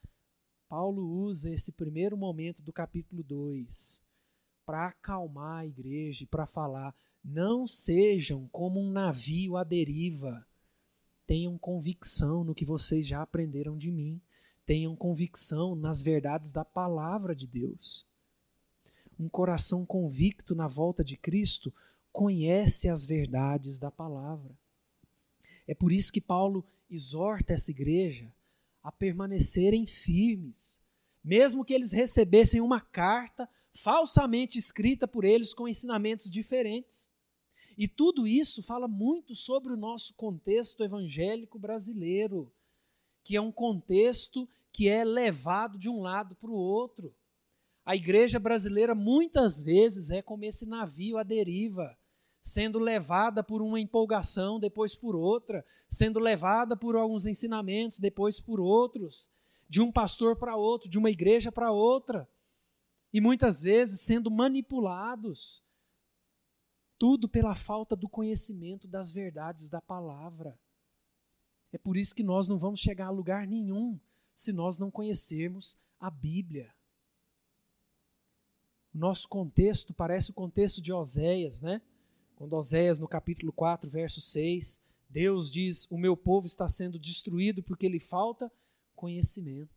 Paulo 0.68 1.08
usa 1.08 1.48
esse 1.48 1.70
primeiro 1.70 2.16
momento 2.16 2.60
do 2.60 2.72
capítulo 2.72 3.22
2 3.22 4.02
para 4.66 4.88
acalmar 4.88 5.60
a 5.60 5.66
igreja 5.66 6.24
e 6.24 6.26
para 6.26 6.44
falar: 6.44 6.92
não 7.22 7.68
sejam 7.68 8.48
como 8.48 8.80
um 8.80 8.90
navio 8.90 9.56
à 9.56 9.62
deriva. 9.62 10.44
Tenham 11.24 11.56
convicção 11.56 12.42
no 12.42 12.52
que 12.52 12.64
vocês 12.64 13.06
já 13.06 13.22
aprenderam 13.22 13.78
de 13.78 13.92
mim 13.92 14.20
tenham 14.66 14.96
convicção 14.96 15.74
nas 15.74 16.02
verdades 16.02 16.52
da 16.52 16.64
palavra 16.64 17.34
de 17.34 17.46
Deus. 17.46 18.06
Um 19.18 19.28
coração 19.28 19.84
convicto 19.84 20.54
na 20.54 20.66
volta 20.66 21.04
de 21.04 21.16
Cristo 21.16 21.72
conhece 22.12 22.88
as 22.88 23.04
verdades 23.04 23.78
da 23.78 23.90
palavra. 23.90 24.56
É 25.66 25.74
por 25.74 25.92
isso 25.92 26.12
que 26.12 26.20
Paulo 26.20 26.64
exorta 26.90 27.52
essa 27.52 27.70
igreja 27.70 28.32
a 28.82 28.92
permanecerem 28.92 29.86
firmes, 29.86 30.78
mesmo 31.22 31.64
que 31.64 31.72
eles 31.72 31.92
recebessem 31.92 32.60
uma 32.60 32.80
carta 32.80 33.48
falsamente 33.72 34.58
escrita 34.58 35.08
por 35.08 35.24
eles 35.24 35.54
com 35.54 35.66
ensinamentos 35.66 36.30
diferentes. 36.30 37.10
E 37.76 37.88
tudo 37.88 38.26
isso 38.26 38.62
fala 38.62 38.86
muito 38.86 39.34
sobre 39.34 39.72
o 39.72 39.76
nosso 39.76 40.14
contexto 40.14 40.84
evangélico 40.84 41.58
brasileiro 41.58 42.52
que 43.24 43.34
é 43.34 43.40
um 43.40 43.50
contexto 43.50 44.48
que 44.70 44.88
é 44.88 45.02
levado 45.02 45.78
de 45.78 45.88
um 45.88 46.02
lado 46.02 46.36
para 46.36 46.50
o 46.50 46.54
outro. 46.54 47.14
A 47.84 47.96
igreja 47.96 48.38
brasileira 48.38 48.94
muitas 48.94 49.60
vezes 49.60 50.10
é 50.10 50.22
como 50.22 50.44
esse 50.44 50.66
navio 50.66 51.18
à 51.18 51.22
deriva, 51.22 51.96
sendo 52.42 52.78
levada 52.78 53.42
por 53.42 53.62
uma 53.62 53.80
empolgação, 53.80 54.60
depois 54.60 54.94
por 54.94 55.16
outra, 55.16 55.64
sendo 55.88 56.20
levada 56.20 56.76
por 56.76 56.94
alguns 56.94 57.24
ensinamentos, 57.24 57.98
depois 57.98 58.40
por 58.40 58.60
outros, 58.60 59.30
de 59.68 59.80
um 59.80 59.90
pastor 59.90 60.36
para 60.36 60.56
outro, 60.56 60.90
de 60.90 60.98
uma 60.98 61.10
igreja 61.10 61.50
para 61.50 61.72
outra, 61.72 62.28
e 63.12 63.20
muitas 63.20 63.62
vezes 63.62 64.00
sendo 64.00 64.30
manipulados, 64.30 65.62
tudo 66.98 67.28
pela 67.28 67.54
falta 67.54 67.94
do 67.96 68.08
conhecimento 68.08 68.86
das 68.86 69.10
verdades 69.10 69.70
da 69.70 69.80
palavra. 69.80 70.58
É 71.74 71.78
por 71.78 71.96
isso 71.96 72.14
que 72.14 72.22
nós 72.22 72.46
não 72.46 72.56
vamos 72.56 72.78
chegar 72.78 73.06
a 73.06 73.10
lugar 73.10 73.48
nenhum 73.48 73.98
se 74.36 74.52
nós 74.52 74.78
não 74.78 74.92
conhecermos 74.92 75.76
a 75.98 76.08
Bíblia. 76.08 76.72
Nosso 78.94 79.28
contexto 79.28 79.92
parece 79.92 80.30
o 80.30 80.34
contexto 80.34 80.80
de 80.80 80.92
Oséias, 80.92 81.60
né? 81.60 81.82
Quando 82.36 82.52
Oséias, 82.52 83.00
no 83.00 83.08
capítulo 83.08 83.52
4, 83.52 83.90
verso 83.90 84.20
6, 84.20 84.84
Deus 85.10 85.50
diz: 85.50 85.90
O 85.90 85.98
meu 85.98 86.16
povo 86.16 86.46
está 86.46 86.68
sendo 86.68 86.96
destruído 86.96 87.60
porque 87.60 87.88
lhe 87.88 87.98
falta 87.98 88.52
conhecimento. 88.94 89.74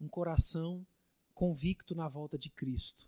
Um 0.00 0.08
coração 0.08 0.86
convicto 1.34 1.94
na 1.94 2.08
volta 2.08 2.38
de 2.38 2.48
Cristo 2.48 3.06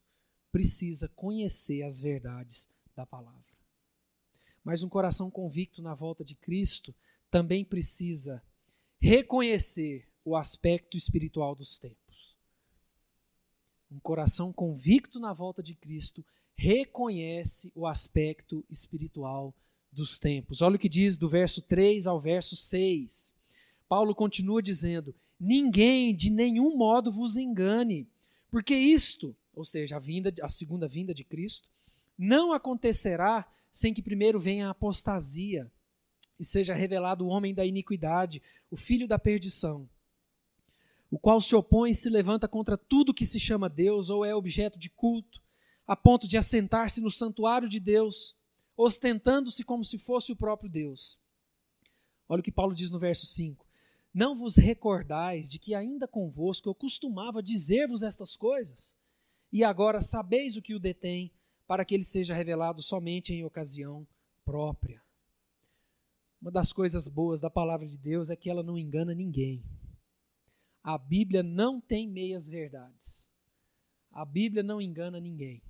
precisa 0.52 1.08
conhecer 1.08 1.82
as 1.82 1.98
verdades 1.98 2.68
da 2.94 3.06
palavra. 3.06 3.40
Mas 4.62 4.82
um 4.82 4.88
coração 4.90 5.30
convicto 5.30 5.80
na 5.80 5.94
volta 5.94 6.22
de 6.22 6.34
Cristo 6.34 6.94
também 7.32 7.64
precisa 7.64 8.42
reconhecer 9.00 10.06
o 10.22 10.36
aspecto 10.36 10.98
espiritual 10.98 11.54
dos 11.54 11.78
tempos. 11.78 12.36
Um 13.90 13.98
coração 13.98 14.52
convicto 14.52 15.18
na 15.18 15.32
volta 15.32 15.62
de 15.62 15.74
Cristo 15.74 16.22
reconhece 16.54 17.72
o 17.74 17.86
aspecto 17.86 18.62
espiritual 18.70 19.54
dos 19.90 20.18
tempos. 20.18 20.60
Olha 20.60 20.76
o 20.76 20.78
que 20.78 20.90
diz 20.90 21.16
do 21.16 21.26
verso 21.26 21.62
3 21.62 22.06
ao 22.06 22.20
verso 22.20 22.54
6. 22.54 23.34
Paulo 23.88 24.14
continua 24.14 24.62
dizendo: 24.62 25.14
Ninguém 25.40 26.14
de 26.14 26.30
nenhum 26.30 26.76
modo 26.76 27.10
vos 27.10 27.38
engane, 27.38 28.06
porque 28.50 28.74
isto, 28.74 29.34
ou 29.54 29.64
seja, 29.64 29.96
a 29.96 29.98
vinda, 29.98 30.32
a 30.42 30.50
segunda 30.50 30.86
vinda 30.86 31.14
de 31.14 31.24
Cristo, 31.24 31.70
não 32.16 32.52
acontecerá 32.52 33.50
sem 33.72 33.94
que 33.94 34.02
primeiro 34.02 34.38
venha 34.38 34.68
a 34.68 34.72
apostasia 34.72 35.72
e 36.42 36.44
seja 36.44 36.74
revelado 36.74 37.24
o 37.24 37.28
homem 37.28 37.54
da 37.54 37.64
iniquidade, 37.64 38.42
o 38.68 38.76
filho 38.76 39.06
da 39.06 39.16
perdição, 39.16 39.88
o 41.08 41.16
qual 41.16 41.40
se 41.40 41.54
opõe 41.54 41.92
e 41.92 41.94
se 41.94 42.10
levanta 42.10 42.48
contra 42.48 42.76
tudo 42.76 43.14
que 43.14 43.24
se 43.24 43.38
chama 43.38 43.68
Deus 43.68 44.10
ou 44.10 44.24
é 44.24 44.34
objeto 44.34 44.76
de 44.76 44.90
culto, 44.90 45.40
a 45.86 45.94
ponto 45.94 46.26
de 46.26 46.36
assentar-se 46.36 47.00
no 47.00 47.12
santuário 47.12 47.68
de 47.68 47.78
Deus, 47.78 48.36
ostentando-se 48.76 49.62
como 49.62 49.84
se 49.84 49.98
fosse 49.98 50.32
o 50.32 50.36
próprio 50.36 50.68
Deus. 50.68 51.16
Olha 52.28 52.40
o 52.40 52.42
que 52.42 52.50
Paulo 52.50 52.74
diz 52.74 52.90
no 52.90 52.98
verso 52.98 53.24
5. 53.24 53.64
Não 54.12 54.34
vos 54.34 54.56
recordais 54.56 55.48
de 55.48 55.60
que 55.60 55.76
ainda 55.76 56.08
convosco 56.08 56.68
eu 56.68 56.74
costumava 56.74 57.40
dizer-vos 57.40 58.02
estas 58.02 58.34
coisas? 58.34 58.96
E 59.52 59.62
agora 59.62 60.00
sabeis 60.00 60.56
o 60.56 60.62
que 60.62 60.74
o 60.74 60.80
detém, 60.80 61.30
para 61.68 61.84
que 61.84 61.94
ele 61.94 62.04
seja 62.04 62.34
revelado 62.34 62.82
somente 62.82 63.32
em 63.32 63.44
ocasião 63.44 64.04
própria. 64.44 65.01
Uma 66.42 66.50
das 66.50 66.72
coisas 66.72 67.06
boas 67.06 67.40
da 67.40 67.48
palavra 67.48 67.86
de 67.86 67.96
Deus 67.96 68.28
é 68.28 68.34
que 68.34 68.50
ela 68.50 68.64
não 68.64 68.76
engana 68.76 69.14
ninguém. 69.14 69.62
A 70.82 70.98
Bíblia 70.98 71.40
não 71.40 71.80
tem 71.80 72.08
meias 72.08 72.48
verdades. 72.48 73.30
A 74.10 74.24
Bíblia 74.24 74.60
não 74.60 74.82
engana 74.82 75.20
ninguém. 75.20 75.62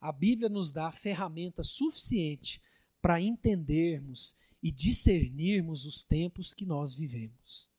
A 0.00 0.10
Bíblia 0.10 0.48
nos 0.48 0.72
dá 0.72 0.86
a 0.86 0.92
ferramenta 0.92 1.62
suficiente 1.62 2.62
para 3.02 3.20
entendermos 3.20 4.34
e 4.62 4.72
discernirmos 4.72 5.84
os 5.84 6.02
tempos 6.02 6.54
que 6.54 6.64
nós 6.64 6.94
vivemos. 6.94 7.70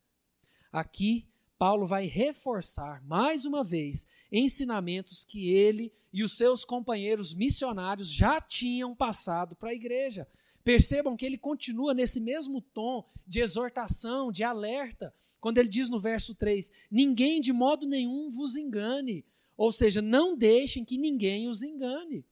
Aqui, 0.71 1.27
Paulo 1.57 1.87
vai 1.87 2.05
reforçar 2.05 3.01
mais 3.01 3.45
uma 3.45 3.63
vez 3.63 4.05
ensinamentos 4.31 5.25
que 5.25 5.49
ele 5.49 5.91
e 6.13 6.23
os 6.23 6.37
seus 6.37 6.63
companheiros 6.63 7.33
missionários 7.33 8.13
já 8.13 8.39
tinham 8.39 8.95
passado 8.95 9.55
para 9.55 9.71
a 9.71 9.75
igreja. 9.75 10.27
Percebam 10.67 11.15
que 11.15 11.25
ele 11.25 11.37
continua 11.37 11.93
nesse 11.93 12.19
mesmo 12.19 12.59
tom 12.59 13.09
de 13.25 13.39
exortação, 13.39 14.33
de 14.33 14.43
alerta, 14.43 15.13
quando 15.39 15.59
ele 15.59 15.69
diz 15.69 15.87
no 15.87 15.97
verso 15.97 16.35
3: 16.35 16.69
Ninguém 16.91 17.39
de 17.39 17.53
modo 17.53 17.87
nenhum 17.87 18.29
vos 18.29 18.57
engane. 18.57 19.23
Ou 19.55 19.71
seja, 19.71 20.01
não 20.01 20.35
deixem 20.35 20.83
que 20.83 20.97
ninguém 20.97 21.47
os 21.47 21.63
engane. 21.63 22.25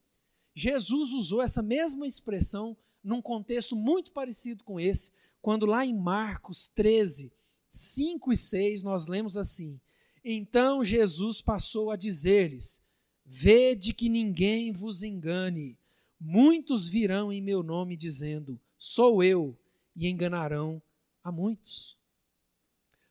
Jesus 0.54 1.14
usou 1.14 1.42
essa 1.42 1.64
mesma 1.64 2.06
expressão 2.06 2.76
num 3.02 3.22
contexto 3.22 3.74
muito 3.74 4.12
parecido 4.12 4.66
com 4.66 4.78
esse, 4.82 5.14
quando 5.42 5.66
lá 5.66 5.86
em 5.86 5.98
Marcos 5.98 6.68
13, 6.68 7.32
5 7.70 8.34
e 8.34 8.36
6, 8.36 8.84
nós 8.84 9.08
lemos 9.08 9.38
assim: 9.38 9.80
Então 10.26 10.84
Jesus 10.84 11.40
passou 11.40 11.90
a 11.90 11.96
dizer-lhes: 11.96 12.84
Vede 13.24 13.94
que 13.94 14.10
ninguém 14.10 14.74
vos 14.74 15.04
engane 15.04 15.78
Muitos 16.20 16.88
virão 16.88 17.32
em 17.32 17.42
meu 17.42 17.62
nome 17.62 17.98
dizendo: 17.98 18.60
Sou 18.78 19.24
eu, 19.24 19.58
e 19.96 20.08
enganarão 20.08 20.82
a 21.24 21.32
muitos. 21.32 21.98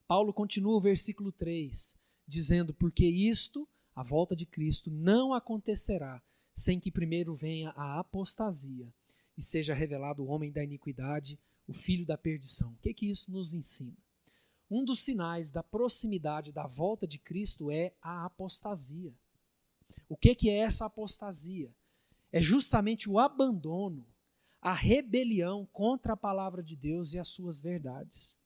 Paulo 0.06 0.32
continua 0.32 0.76
o 0.76 0.80
versículo 0.80 1.32
3, 1.32 1.96
dizendo: 2.26 2.75
Porque 2.75 3.06
isto, 3.06 3.66
a 3.94 4.02
volta 4.02 4.37
de 4.37 4.46
Cristo, 4.46 4.90
não 4.90 5.32
acontecerá 5.32 6.23
sem 6.54 6.78
que 6.78 6.90
primeiro 6.90 7.34
venha 7.34 7.70
a 7.70 7.99
apostasia 7.99 8.92
e 9.37 9.42
seja 9.42 9.75
revelado 9.75 10.23
o 10.23 10.26
homem 10.26 10.52
da 10.52 10.62
iniquidade, 10.62 11.38
o 11.66 11.73
filho 11.73 12.06
da 12.06 12.16
perdição. 12.16 12.73
O 12.73 12.76
que, 12.76 12.94
que 12.94 13.11
isso 13.11 13.30
nos 13.30 13.54
ensina? 13.54 13.96
Um 14.70 14.84
dos 14.84 15.02
sinais 15.02 15.50
da 15.50 15.62
proximidade 15.62 16.52
da 16.52 16.66
volta 16.66 17.06
de 17.06 17.18
Cristo 17.18 17.70
é 17.70 17.92
a 18.00 18.25
apostasia. 18.25 19.12
O 20.08 20.16
que, 20.16 20.34
que 20.34 20.50
é 20.50 20.58
essa 20.58 20.87
apostasia? 20.87 21.70
É 22.35 22.43
justamente 22.43 23.09
o 23.09 23.21
abandono, 23.21 24.05
a 24.61 24.75
rebelião 24.75 25.64
contra 25.73 26.14
a 26.14 26.17
palavra 26.17 26.64
de 26.64 26.75
Deus 26.75 27.12
e 27.12 27.19
as 27.21 27.29
suas 27.29 27.61
verdades. 27.61 28.37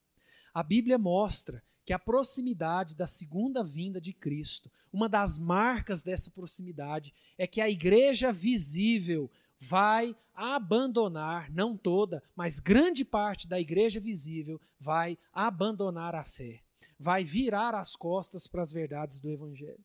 A 0.52 0.62
Bíblia 0.62 0.98
mostra 0.98 1.64
que 1.86 1.94
a 1.94 1.98
proximidade 1.98 2.94
da 2.94 3.06
segunda 3.06 3.64
vinda 3.64 3.98
de 3.98 4.12
Cristo, 4.12 4.70
uma 4.92 5.08
das 5.08 5.38
marcas 5.38 6.02
dessa 6.02 6.30
proximidade 6.30 7.14
é 7.38 7.46
que 7.46 7.62
a 7.62 7.70
igreja 7.70 8.30
visível 8.30 9.30
vai 9.58 10.14
abandonar, 10.34 11.50
não 11.50 11.74
toda, 11.74 12.22
mas 12.36 12.60
grande 12.60 13.06
parte 13.06 13.48
da 13.48 13.58
igreja 13.58 13.98
visível 13.98 14.60
vai 14.78 15.16
abandonar 15.32 16.14
a 16.14 16.24
fé, 16.24 16.60
vai 16.98 17.24
virar 17.24 17.74
as 17.74 17.96
costas 17.96 18.46
para 18.46 18.60
as 18.60 18.70
verdades 18.70 19.18
do 19.18 19.30
Evangelho. 19.30 19.82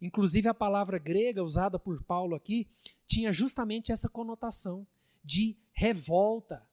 Inclusive, 0.00 0.48
a 0.48 0.54
palavra 0.54 0.98
grega 0.98 1.44
usada 1.44 1.78
por 1.78 2.02
Paulo 2.02 2.34
aqui 2.34 2.68
tinha 3.12 3.32
justamente 3.32 3.92
essa 3.92 4.08
conotação 4.08 4.86
de 5.22 5.56
revolta, 5.72 6.66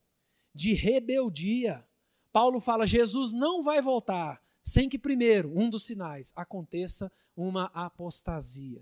de 0.55 0.73
rebeldia. 0.73 1.85
Paulo 2.31 2.61
fala: 2.61 2.87
Jesus 2.87 3.33
não 3.33 3.61
vai 3.61 3.81
voltar 3.81 4.41
sem 4.63 4.87
que 4.87 4.97
primeiro, 4.97 5.51
um 5.57 5.69
dos 5.69 5.85
sinais, 5.85 6.31
aconteça 6.35 7.11
uma 7.35 7.65
apostasia. 7.73 8.81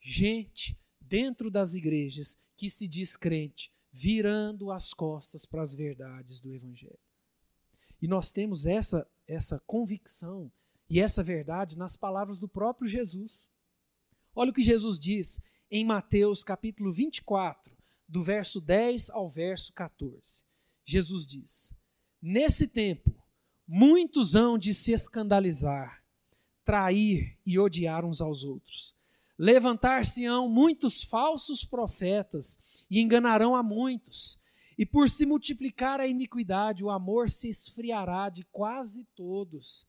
Gente 0.00 0.78
dentro 1.00 1.50
das 1.50 1.74
igrejas 1.74 2.38
que 2.56 2.70
se 2.70 2.86
diz 2.86 3.16
crente, 3.16 3.72
virando 3.90 4.70
as 4.70 4.94
costas 4.94 5.44
para 5.44 5.62
as 5.62 5.74
verdades 5.74 6.38
do 6.38 6.52
Evangelho. 6.54 6.98
E 8.00 8.06
nós 8.06 8.30
temos 8.30 8.66
essa, 8.66 9.08
essa 9.26 9.58
convicção 9.66 10.52
e 10.88 11.00
essa 11.00 11.22
verdade 11.22 11.76
nas 11.76 11.96
palavras 11.96 12.38
do 12.38 12.48
próprio 12.48 12.88
Jesus. 12.88 13.50
Olha 14.34 14.50
o 14.50 14.54
que 14.54 14.62
Jesus 14.62 14.98
diz 15.00 15.40
em 15.70 15.84
Mateus 15.84 16.42
capítulo 16.42 16.92
24, 16.92 17.72
do 18.08 18.24
verso 18.24 18.60
10 18.60 19.10
ao 19.10 19.28
verso 19.28 19.72
14. 19.72 20.44
Jesus 20.84 21.24
diz: 21.24 21.72
Nesse 22.20 22.66
tempo, 22.66 23.14
muitos 23.68 24.34
hão 24.34 24.58
de 24.58 24.74
se 24.74 24.92
escandalizar, 24.92 26.02
trair 26.64 27.38
e 27.46 27.56
odiar 27.56 28.04
uns 28.04 28.20
aos 28.20 28.42
outros. 28.42 28.96
Levantar-se-ão 29.38 30.48
muitos 30.48 31.04
falsos 31.04 31.64
profetas 31.64 32.58
e 32.90 33.00
enganarão 33.00 33.54
a 33.54 33.62
muitos. 33.62 34.38
E 34.76 34.84
por 34.84 35.08
se 35.08 35.24
multiplicar 35.24 36.00
a 36.00 36.06
iniquidade, 36.06 36.82
o 36.82 36.90
amor 36.90 37.30
se 37.30 37.48
esfriará 37.48 38.28
de 38.28 38.44
quase 38.50 39.06
todos. 39.14 39.86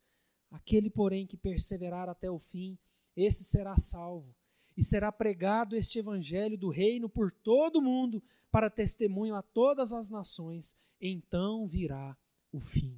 Aquele, 0.51 0.89
porém, 0.89 1.25
que 1.25 1.35
perseverar 1.35 2.07
até 2.07 2.29
o 2.29 2.37
fim, 2.37 2.77
esse 3.15 3.43
será 3.43 3.75
salvo. 3.77 4.35
E 4.77 4.83
será 4.83 5.11
pregado 5.11 5.75
este 5.75 5.99
evangelho 5.99 6.57
do 6.57 6.69
reino 6.69 7.09
por 7.09 7.31
todo 7.31 7.77
o 7.77 7.81
mundo, 7.81 8.23
para 8.51 8.69
testemunho 8.69 9.35
a 9.35 9.41
todas 9.41 9.93
as 9.93 10.09
nações. 10.09 10.75
Então 10.99 11.67
virá 11.67 12.17
o 12.51 12.59
fim. 12.59 12.97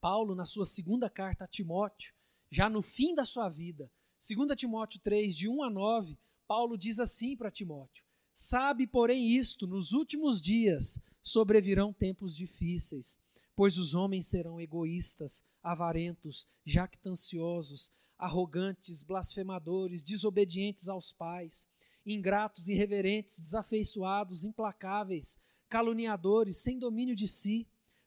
Paulo, 0.00 0.34
na 0.34 0.44
sua 0.44 0.64
segunda 0.64 1.10
carta 1.10 1.44
a 1.44 1.48
Timóteo, 1.48 2.14
já 2.50 2.68
no 2.68 2.82
fim 2.82 3.14
da 3.14 3.24
sua 3.24 3.48
vida, 3.48 3.90
2 4.20 4.56
Timóteo 4.56 5.00
3, 5.00 5.34
de 5.34 5.48
1 5.48 5.62
a 5.62 5.70
9, 5.70 6.18
Paulo 6.46 6.78
diz 6.78 6.98
assim 6.98 7.36
para 7.36 7.50
Timóteo: 7.50 8.04
Sabe, 8.34 8.86
porém, 8.86 9.36
isto: 9.36 9.66
nos 9.66 9.92
últimos 9.92 10.40
dias 10.40 11.02
sobrevirão 11.22 11.92
tempos 11.92 12.34
difíceis, 12.34 13.20
pois 13.58 13.76
os 13.76 13.92
homens 13.92 14.28
serão 14.28 14.60
egoístas, 14.60 15.42
avarentos, 15.60 16.46
jactanciosos, 16.64 17.90
arrogantes, 18.16 19.02
blasfemadores, 19.02 20.00
desobedientes 20.00 20.88
aos 20.88 21.12
pais, 21.12 21.66
ingratos, 22.06 22.68
irreverentes, 22.68 23.40
desafeiçoados, 23.40 24.44
implacáveis, 24.44 25.42
caluniadores, 25.68 26.58
sem 26.58 26.78
domínio 26.78 27.16
de 27.16 27.26
si, 27.26 27.66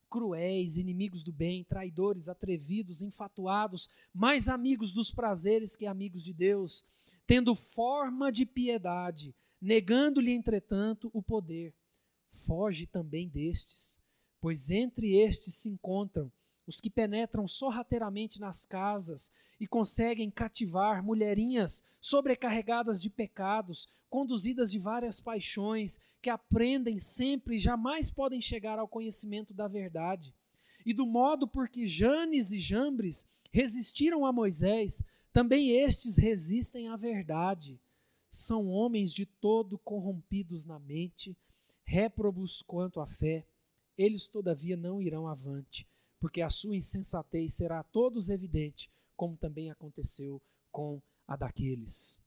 cruéis, 0.09 0.77
inimigos 0.77 1.21
do 1.21 1.33
bem, 1.33 1.65
traidores, 1.65 2.29
atrevidos, 2.29 3.01
enfatuados, 3.01 3.89
mais 4.13 4.47
amigos 4.47 4.93
dos 4.93 5.11
prazeres 5.11 5.75
que 5.75 5.85
amigos 5.85 6.23
de 6.23 6.31
Deus, 6.31 6.85
tendo 7.27 7.55
forma 7.55 8.31
de 8.31 8.45
piedade, 8.45 9.35
negando-lhe, 9.59 10.31
entretanto, 10.31 11.11
o 11.13 11.21
poder. 11.21 11.75
Foge 12.31 12.87
também 12.87 13.27
destes, 13.27 13.99
pois 14.41 14.71
entre 14.71 15.15
estes 15.15 15.55
se 15.55 15.69
encontram 15.69 16.31
os 16.67 16.81
que 16.81 16.89
penetram 16.89 17.47
sorrateiramente 17.47 18.39
nas 18.39 18.65
casas 18.65 19.31
e 19.59 19.67
conseguem 19.67 20.29
cativar 20.29 21.03
mulherinhas 21.03 21.83
sobrecarregadas 22.01 23.01
de 23.01 23.09
pecados, 23.09 23.87
conduzidas 24.09 24.71
de 24.71 24.79
várias 24.79 25.21
paixões, 25.21 25.99
que 26.21 26.29
aprendem 26.29 26.99
sempre 26.99 27.55
e 27.55 27.59
jamais 27.59 28.11
podem 28.11 28.41
chegar 28.41 28.79
ao 28.79 28.87
conhecimento 28.87 29.53
da 29.53 29.67
verdade. 29.67 30.33
E 30.85 30.93
do 30.93 31.05
modo 31.05 31.47
por 31.47 31.69
que 31.69 31.87
Janes 31.87 32.51
e 32.51 32.59
Jambres 32.59 33.29
resistiram 33.51 34.25
a 34.25 34.33
Moisés, 34.33 35.03
também 35.31 35.71
estes 35.71 36.17
resistem 36.17 36.87
à 36.89 36.97
verdade 36.97 37.79
são 38.31 38.69
homens 38.69 39.13
de 39.13 39.25
todo 39.25 39.77
corrompidos 39.77 40.63
na 40.63 40.79
mente, 40.79 41.35
réprobos 41.83 42.61
quanto 42.61 43.01
à 43.01 43.05
fé. 43.05 43.45
Eles, 43.97 44.27
todavia, 44.27 44.77
não 44.77 45.01
irão 45.01 45.27
avante, 45.27 45.87
porque 46.19 46.41
a 46.41 46.49
sua 46.49 46.75
insensatez 46.75 47.53
será 47.53 47.79
a 47.79 47.83
todos 47.83 48.29
evidente, 48.29 48.91
como 49.15 49.37
também 49.37 49.69
aconteceu 49.69 50.41
com 50.71 51.01
a 51.27 51.35
daqueles. 51.35 52.19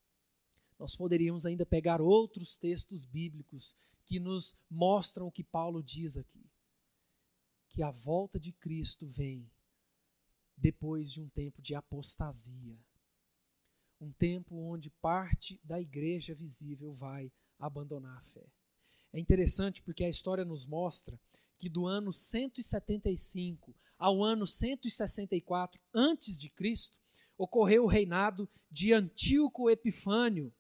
Nós 0.79 0.97
poderíamos 0.97 1.47
ainda 1.47 1.65
pegar 1.65 2.01
outros 2.01 2.57
textos 2.57 3.05
bíblicos 3.05 3.77
que 4.05 4.19
nos 4.21 4.57
mostram 4.71 5.27
o 5.27 5.33
que 5.33 5.45
Paulo 5.45 5.83
diz 5.83 6.17
aqui: 6.17 6.45
que 7.69 7.83
a 7.83 7.91
volta 7.91 8.39
de 8.39 8.53
Cristo 8.53 9.07
vem 9.07 9.51
depois 10.57 11.11
de 11.11 11.21
um 11.21 11.29
tempo 11.29 11.61
de 11.63 11.75
apostasia 11.75 12.79
um 14.05 14.13
tempo 14.13 14.57
onde 14.57 14.91
parte 14.91 15.61
da 15.65 15.81
igreja 15.81 16.35
visível 16.35 16.93
vai 16.93 17.33
abandonar 17.59 18.19
a 18.19 18.23
fé. 18.23 18.47
É 19.13 19.19
interessante 19.19 19.83
porque 19.83 20.05
a 20.05 20.09
história 20.09 20.45
nos 20.45 20.67
mostra 20.67 21.19
que 21.59 21.69
do 21.69 21.87
ano 21.87 22.13
175 22.13 23.75
ao 23.99 24.23
ano 24.23 24.47
164 24.47 25.81
antes 25.95 26.39
de 26.39 26.51
Cristo 26.51 26.99
ocorreu 27.39 27.85
o 27.85 27.89
reinado 27.89 28.49
de 28.71 28.93
Antíoco 28.93 29.71
Epifânio, 29.71 30.53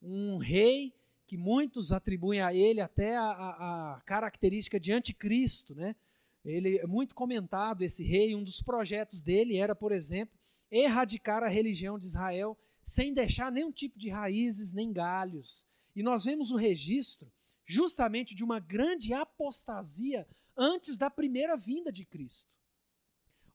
um 0.00 0.36
rei 0.36 0.94
que 1.26 1.36
muitos 1.36 1.92
atribuem 1.92 2.40
a 2.40 2.54
ele 2.54 2.80
até 2.80 3.16
a, 3.16 3.24
a, 3.24 3.94
a 3.94 4.00
característica 4.02 4.78
de 4.78 4.92
anticristo, 4.92 5.74
né? 5.74 5.96
Ele 6.44 6.78
é 6.78 6.86
muito 6.86 7.14
comentado 7.14 7.82
esse 7.82 8.04
rei, 8.04 8.34
um 8.34 8.44
dos 8.44 8.60
projetos 8.60 9.22
dele 9.22 9.56
era, 9.56 9.74
por 9.74 9.92
exemplo, 9.92 10.38
erradicar 10.70 11.42
a 11.42 11.48
religião 11.48 11.98
de 11.98 12.06
Israel 12.06 12.56
sem 12.82 13.14
deixar 13.14 13.50
nenhum 13.50 13.72
tipo 13.72 13.98
de 13.98 14.10
raízes 14.10 14.72
nem 14.74 14.92
galhos. 14.92 15.66
E 15.96 16.02
nós 16.02 16.24
vemos 16.24 16.50
o 16.50 16.56
registro 16.56 17.32
justamente 17.64 18.34
de 18.34 18.44
uma 18.44 18.58
grande 18.58 19.12
apostasia 19.12 20.26
antes 20.56 20.96
da 20.96 21.10
primeira 21.10 21.56
vinda 21.56 21.90
de 21.90 22.04
Cristo. 22.04 22.48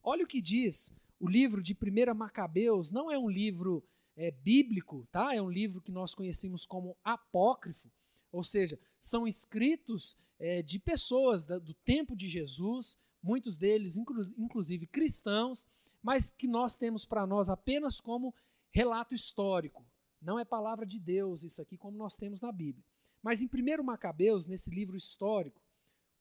Olha 0.02 0.24
o 0.24 0.28
que 0.28 0.42
diz 0.42 0.94
o 1.20 1.28
livro 1.28 1.62
de 1.62 1.74
1 1.74 2.14
Macabeus, 2.16 2.92
não 2.92 3.12
é 3.12 3.18
um 3.18 3.30
livro 3.30 3.84
é, 4.16 4.32
bíblico, 4.32 5.08
tá? 5.12 5.36
é 5.36 5.42
um 5.42 5.50
livro 5.50 5.82
que 5.82 5.92
nós 5.92 6.16
conhecemos 6.16 6.66
como 6.66 6.98
apócrifo, 7.04 7.92
ou 8.32 8.44
seja, 8.44 8.80
são 9.00 9.28
escritos 9.28 10.18
é, 10.40 10.62
de 10.62 10.80
pessoas 10.80 11.44
da, 11.44 11.60
do 11.60 11.74
tempo 11.74 12.16
de 12.16 12.28
Jesus, 12.28 12.98
muitos 13.22 13.58
deles, 13.58 13.98
inclu, 13.98 14.22
inclusive 14.38 14.88
cristãos, 14.88 15.68
mas 16.02 16.32
que 16.32 16.48
nós 16.48 16.78
temos 16.78 17.06
para 17.06 17.28
nós 17.28 17.50
apenas 17.50 18.00
como 18.00 18.34
relato 18.72 19.14
histórico. 19.14 19.86
Não 20.22 20.40
é 20.40 20.46
palavra 20.46 20.86
de 20.86 21.00
Deus 21.00 21.44
isso 21.44 21.62
aqui, 21.62 21.78
como 21.78 21.98
nós 21.98 22.16
temos 22.16 22.40
na 22.40 22.52
Bíblia. 22.52 22.86
Mas 23.22 23.42
em 23.42 23.48
1 23.48 23.84
Macabeus, 23.84 24.46
nesse 24.46 24.70
livro 24.70 24.96
histórico, 24.96 25.62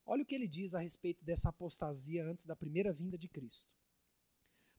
olha 0.05 0.23
o 0.23 0.25
que 0.25 0.35
ele 0.35 0.47
diz 0.47 0.75
a 0.75 0.79
respeito 0.79 1.23
dessa 1.23 1.49
apostasia 1.49 2.25
antes 2.25 2.45
da 2.45 2.55
primeira 2.55 2.91
vinda 2.91 3.17
de 3.17 3.27
Cristo. 3.27 3.69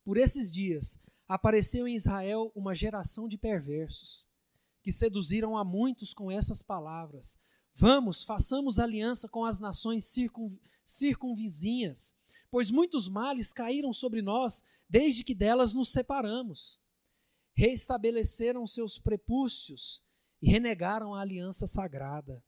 Por 0.04 0.16
esses 0.16 0.52
dias 0.52 0.98
apareceu 1.28 1.86
em 1.86 1.94
Israel 1.94 2.50
uma 2.54 2.74
geração 2.74 3.28
de 3.28 3.38
perversos, 3.38 4.28
que 4.82 4.90
seduziram 4.90 5.56
a 5.56 5.64
muitos 5.64 6.12
com 6.12 6.30
essas 6.30 6.62
palavras: 6.62 7.38
Vamos, 7.74 8.24
façamos 8.24 8.78
aliança 8.78 9.28
com 9.28 9.44
as 9.44 9.58
nações 9.58 10.06
circun, 10.06 10.58
circunvizinhas, 10.84 12.14
pois 12.50 12.70
muitos 12.70 13.08
males 13.08 13.52
caíram 13.52 13.92
sobre 13.92 14.20
nós 14.22 14.64
desde 14.88 15.22
que 15.22 15.34
delas 15.34 15.72
nos 15.72 15.90
separamos 15.90 16.80
reestabeleceram 17.54 18.66
seus 18.66 18.98
prepúcios 18.98 20.02
e 20.40 20.50
renegaram 20.50 21.14
a 21.14 21.20
aliança 21.20 21.66
sagrada. 21.66 22.42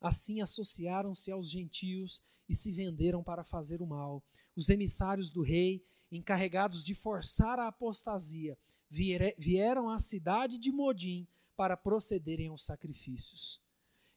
Assim 0.00 0.40
associaram-se 0.40 1.30
aos 1.30 1.48
gentios 1.48 2.22
e 2.48 2.54
se 2.54 2.72
venderam 2.72 3.22
para 3.22 3.44
fazer 3.44 3.80
o 3.82 3.86
mal. 3.86 4.22
Os 4.56 4.68
emissários 4.70 5.30
do 5.30 5.42
rei, 5.42 5.84
encarregados 6.10 6.84
de 6.84 6.94
forçar 6.94 7.58
a 7.58 7.68
apostasia, 7.68 8.58
vieram 8.88 9.88
à 9.88 9.98
cidade 9.98 10.58
de 10.58 10.72
Modim 10.72 11.26
para 11.56 11.76
procederem 11.76 12.48
aos 12.48 12.64
sacrifícios. 12.64 13.60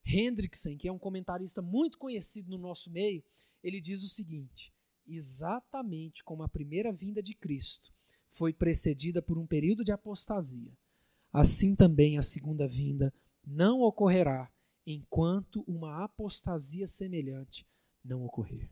Hendrickson, 0.05 0.75
que 0.77 0.87
é 0.87 0.91
um 0.91 0.99
comentarista 0.99 1.61
muito 1.61 1.97
conhecido 1.97 2.49
no 2.49 2.57
nosso 2.57 2.89
meio, 2.89 3.23
ele 3.63 3.79
diz 3.79 4.03
o 4.03 4.09
seguinte: 4.09 4.73
exatamente 5.07 6.23
como 6.23 6.43
a 6.43 6.49
primeira 6.49 6.91
vinda 6.91 7.21
de 7.21 7.33
Cristo, 7.33 7.93
foi 8.27 8.51
precedida 8.51 9.21
por 9.21 9.37
um 9.37 9.45
período 9.45 9.83
de 9.83 9.91
apostasia, 9.91 10.75
assim 11.33 11.75
também 11.75 12.17
a 12.17 12.21
segunda 12.21 12.67
vinda 12.67 13.11
não 13.43 13.81
ocorrerá 13.81 14.49
enquanto 14.85 15.63
uma 15.67 16.03
apostasia 16.03 16.85
semelhante 16.85 17.67
não 18.03 18.23
ocorrer. 18.23 18.69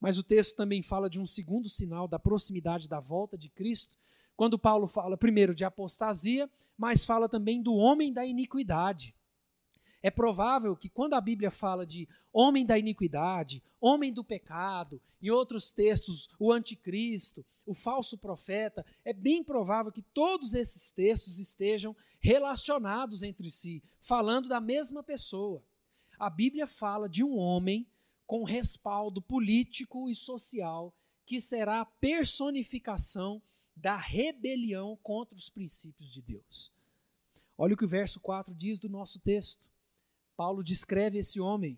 Mas 0.00 0.16
o 0.16 0.22
texto 0.22 0.56
também 0.56 0.82
fala 0.82 1.10
de 1.10 1.20
um 1.20 1.26
segundo 1.26 1.68
sinal 1.68 2.08
da 2.08 2.18
proximidade 2.18 2.88
da 2.88 3.00
volta 3.00 3.36
de 3.36 3.50
Cristo, 3.50 3.96
quando 4.36 4.58
Paulo 4.58 4.86
fala 4.86 5.16
primeiro 5.16 5.54
de 5.54 5.64
apostasia, 5.64 6.48
mas 6.76 7.04
fala 7.04 7.28
também 7.28 7.60
do 7.60 7.74
homem 7.74 8.12
da 8.12 8.24
iniquidade. 8.24 9.14
É 10.02 10.10
provável 10.10 10.76
que 10.76 10.88
quando 10.88 11.14
a 11.14 11.20
Bíblia 11.20 11.50
fala 11.50 11.84
de 11.84 12.08
homem 12.32 12.64
da 12.64 12.78
iniquidade, 12.78 13.62
homem 13.80 14.12
do 14.12 14.22
pecado, 14.22 15.00
em 15.20 15.30
outros 15.30 15.72
textos, 15.72 16.28
o 16.38 16.52
anticristo, 16.52 17.44
o 17.66 17.74
falso 17.74 18.16
profeta, 18.16 18.86
é 19.04 19.12
bem 19.12 19.42
provável 19.42 19.90
que 19.90 20.02
todos 20.02 20.54
esses 20.54 20.92
textos 20.92 21.38
estejam 21.38 21.96
relacionados 22.20 23.22
entre 23.22 23.50
si, 23.50 23.82
falando 24.00 24.48
da 24.48 24.60
mesma 24.60 25.02
pessoa. 25.02 25.62
A 26.18 26.30
Bíblia 26.30 26.66
fala 26.66 27.08
de 27.08 27.24
um 27.24 27.36
homem 27.36 27.86
com 28.26 28.44
respaldo 28.44 29.20
político 29.20 30.08
e 30.08 30.14
social 30.14 30.94
que 31.24 31.40
será 31.40 31.80
a 31.80 31.84
personificação 31.84 33.42
da 33.76 33.96
rebelião 33.96 34.98
contra 35.02 35.36
os 35.36 35.50
princípios 35.50 36.12
de 36.12 36.22
Deus. 36.22 36.72
Olha 37.56 37.74
o 37.74 37.76
que 37.76 37.84
o 37.84 37.88
verso 37.88 38.18
4 38.20 38.54
diz 38.54 38.78
do 38.78 38.88
nosso 38.88 39.18
texto. 39.20 39.70
Paulo 40.38 40.62
descreve 40.62 41.18
esse 41.18 41.40
homem 41.40 41.76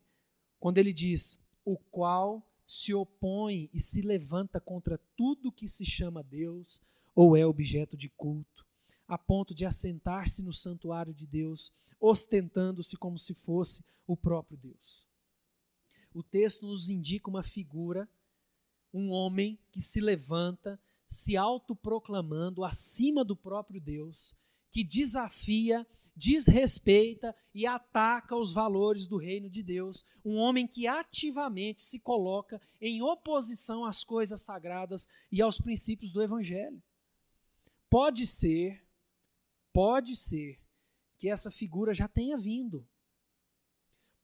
quando 0.58 0.76
ele 0.76 0.92
diz: 0.92 1.42
o 1.64 1.78
qual 1.78 2.46
se 2.66 2.92
opõe 2.92 3.70
e 3.72 3.80
se 3.80 4.02
levanta 4.02 4.60
contra 4.60 5.00
tudo 5.16 5.50
que 5.50 5.66
se 5.66 5.86
chama 5.86 6.22
Deus 6.22 6.82
ou 7.14 7.34
é 7.34 7.46
objeto 7.46 7.96
de 7.96 8.10
culto, 8.10 8.66
a 9.08 9.16
ponto 9.16 9.54
de 9.54 9.64
assentar-se 9.64 10.42
no 10.42 10.52
santuário 10.52 11.14
de 11.14 11.26
Deus, 11.26 11.72
ostentando-se 11.98 12.98
como 12.98 13.18
se 13.18 13.32
fosse 13.32 13.82
o 14.06 14.14
próprio 14.14 14.58
Deus. 14.58 15.08
O 16.12 16.22
texto 16.22 16.66
nos 16.66 16.90
indica 16.90 17.30
uma 17.30 17.42
figura, 17.42 18.06
um 18.92 19.10
homem 19.10 19.58
que 19.72 19.80
se 19.80 20.02
levanta, 20.02 20.78
se 21.08 21.34
autoproclamando 21.34 22.62
acima 22.62 23.24
do 23.24 23.34
próprio 23.34 23.80
Deus, 23.80 24.34
que 24.70 24.84
desafia 24.84 25.86
desrespeita 26.16 27.34
e 27.54 27.66
ataca 27.66 28.36
os 28.36 28.52
valores 28.52 29.06
do 29.06 29.16
reino 29.16 29.48
de 29.48 29.62
Deus, 29.62 30.04
um 30.24 30.36
homem 30.36 30.66
que 30.66 30.86
ativamente 30.86 31.82
se 31.82 31.98
coloca 31.98 32.60
em 32.80 33.02
oposição 33.02 33.84
às 33.84 34.04
coisas 34.04 34.40
sagradas 34.42 35.08
e 35.30 35.40
aos 35.40 35.60
princípios 35.60 36.12
do 36.12 36.22
evangelho. 36.22 36.82
Pode 37.88 38.26
ser, 38.26 38.84
pode 39.72 40.16
ser 40.16 40.60
que 41.16 41.28
essa 41.28 41.50
figura 41.50 41.92
já 41.92 42.08
tenha 42.08 42.36
vindo. 42.36 42.86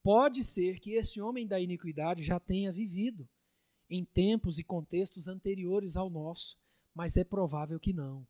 Pode 0.02 0.44
ser 0.44 0.78
que 0.80 0.92
esse 0.92 1.20
homem 1.20 1.46
da 1.46 1.60
iniquidade 1.60 2.22
já 2.22 2.38
tenha 2.38 2.72
vivido 2.72 3.28
em 3.88 4.04
tempos 4.04 4.58
e 4.58 4.64
contextos 4.64 5.28
anteriores 5.28 5.96
ao 5.96 6.10
nosso, 6.10 6.58
mas 6.94 7.16
é 7.16 7.24
provável 7.24 7.78
que 7.78 7.92
não. 7.92 8.26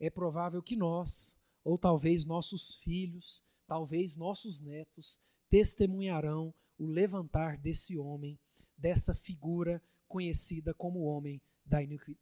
É 0.00 0.08
provável 0.10 0.62
que 0.62 0.76
nós, 0.76 1.37
ou 1.64 1.78
talvez 1.78 2.24
nossos 2.24 2.76
filhos, 2.76 3.42
talvez 3.66 4.16
nossos 4.16 4.60
netos, 4.60 5.20
testemunharão 5.50 6.54
o 6.78 6.86
levantar 6.86 7.56
desse 7.56 7.98
homem, 7.98 8.38
dessa 8.76 9.14
figura 9.14 9.82
conhecida 10.06 10.72
como 10.72 11.04
homem 11.04 11.40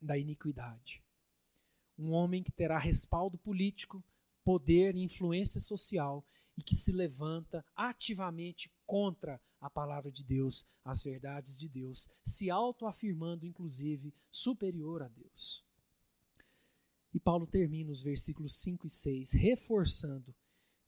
da 0.01 0.19
iniquidade. 0.19 1.03
Um 1.99 2.13
homem 2.13 2.43
que 2.43 2.53
terá 2.53 2.79
respaldo 2.79 3.39
político, 3.39 4.03
poder 4.45 4.95
e 4.97 5.03
influência 5.03 5.61
social 5.61 6.25
e 6.57 6.63
que 6.63 6.75
se 6.75 6.93
levanta 6.93 7.65
ativamente 7.75 8.71
contra 8.87 9.41
a 9.61 9.69
palavra 9.69 10.11
de 10.11 10.23
Deus, 10.23 10.65
as 10.85 11.03
verdades 11.03 11.59
de 11.59 11.69
Deus, 11.69 12.09
se 12.25 12.51
autoafirmando, 12.51 13.47
inclusive, 13.47 14.15
superior 14.31 15.03
a 15.03 15.09
Deus. 15.09 15.66
E 17.17 17.19
Paulo 17.19 17.47
termina 17.47 17.91
os 17.91 18.03
versículos 18.03 18.57
5 18.57 18.87
e 18.87 18.91
6 18.91 19.33
reforçando 19.33 20.37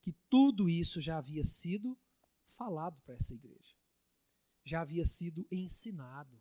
que 0.02 0.12
tudo 0.28 0.68
isso 0.68 1.00
já 1.00 1.16
havia 1.16 1.42
sido 1.42 1.98
falado 2.46 3.00
para 3.00 3.14
essa 3.14 3.32
igreja, 3.32 3.74
já 4.62 4.82
havia 4.82 5.06
sido 5.06 5.48
ensinado, 5.50 6.38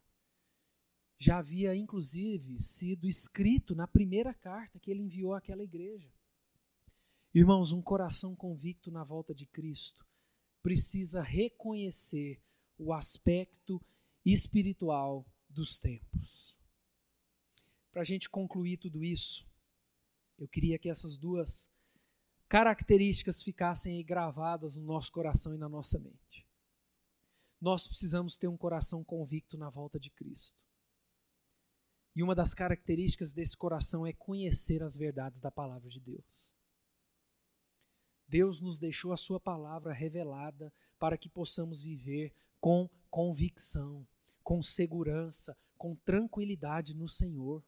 já 1.18 1.38
havia 1.38 1.74
inclusive 1.74 2.60
sido 2.60 3.08
escrito 3.08 3.74
na 3.74 3.88
primeira 3.88 4.34
carta 4.34 4.78
que 4.78 4.92
ele 4.92 5.04
enviou 5.04 5.34
àquela 5.34 5.64
igreja. 5.64 6.12
Irmãos, 7.34 7.72
um 7.72 7.82
coração 7.82 8.36
convicto 8.36 8.92
na 8.92 9.06
volta 9.06 9.34
de 9.34 9.46
Cristo 9.46 10.06
precisa 10.62 11.22
reconhecer 11.22 12.44
o 12.78 12.92
aspecto 12.92 13.82
espiritual 14.26 15.26
dos 15.48 15.80
tempos. 15.80 16.58
Para 17.90 18.02
a 18.02 18.06
gente 18.06 18.30
concluir 18.30 18.76
tudo 18.76 19.02
isso, 19.02 19.48
eu 20.38 20.48
queria 20.48 20.78
que 20.78 20.90
essas 20.90 21.18
duas 21.18 21.70
características 22.48 23.44
ficassem 23.44 24.04
gravadas 24.06 24.76
no 24.76 24.84
nosso 24.84 25.12
coração 25.12 25.54
e 25.54 25.58
na 25.58 25.68
nossa 25.68 26.00
mente. 26.00 26.48
Nós 27.60 27.88
precisamos 27.88 28.38
ter 28.38 28.48
um 28.48 28.58
coração 28.58 29.04
convicto 29.04 29.58
na 29.58 29.70
volta 29.70 30.00
de 30.00 30.10
Cristo. 30.12 30.58
E 32.16 32.24
uma 32.24 32.34
das 32.34 32.54
características 32.54 33.32
desse 33.32 33.56
coração 33.56 34.06
é 34.06 34.14
conhecer 34.14 34.82
as 34.82 34.96
verdades 34.96 35.42
da 35.42 35.52
palavra 35.52 35.90
de 35.90 36.00
Deus. 36.00 36.56
Deus 38.28 38.60
nos 38.60 38.78
deixou 38.78 39.14
a 39.14 39.18
Sua 39.18 39.40
palavra 39.40 39.94
revelada 39.94 40.74
para 41.00 41.18
que 41.18 41.30
possamos 41.30 41.82
viver 41.82 42.34
com 42.60 42.90
convicção, 43.10 44.06
com 44.44 44.62
segurança, 44.62 45.58
com 45.78 45.96
tranquilidade 45.96 46.94
no 46.94 47.08
Senhor. 47.08 47.64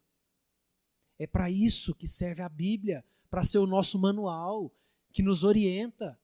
É 1.19 1.27
para 1.27 1.51
isso 1.51 1.93
que 1.93 2.07
serve 2.07 2.41
a 2.41 2.47
Bíblia, 2.49 3.03
para 3.29 3.43
ser 3.43 3.59
o 3.59 3.67
nosso 3.67 3.99
manual 3.99 4.73
que 5.11 5.21
nos 5.21 5.43
orienta. 5.43 6.17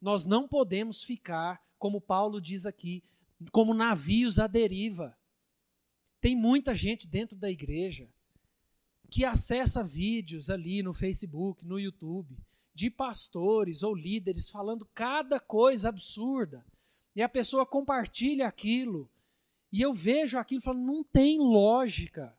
Nós 0.00 0.26
não 0.26 0.46
podemos 0.46 1.02
ficar, 1.02 1.60
como 1.78 2.00
Paulo 2.00 2.40
diz 2.40 2.66
aqui, 2.66 3.02
como 3.50 3.72
navios 3.72 4.38
à 4.38 4.46
deriva. 4.46 5.16
Tem 6.20 6.36
muita 6.36 6.76
gente 6.76 7.08
dentro 7.08 7.36
da 7.36 7.50
igreja 7.50 8.08
que 9.10 9.24
acessa 9.24 9.82
vídeos 9.82 10.50
ali 10.50 10.82
no 10.82 10.92
Facebook, 10.92 11.66
no 11.66 11.78
YouTube, 11.78 12.36
de 12.74 12.90
pastores 12.90 13.82
ou 13.82 13.94
líderes 13.94 14.50
falando 14.50 14.88
cada 14.94 15.40
coisa 15.40 15.88
absurda. 15.88 16.64
E 17.14 17.22
a 17.22 17.28
pessoa 17.28 17.66
compartilha 17.66 18.46
aquilo. 18.46 19.10
E 19.70 19.80
eu 19.80 19.92
vejo 19.92 20.38
aquilo 20.38 20.60
e 20.60 20.64
falo, 20.64 20.78
não 20.78 21.02
tem 21.02 21.38
lógica. 21.38 22.36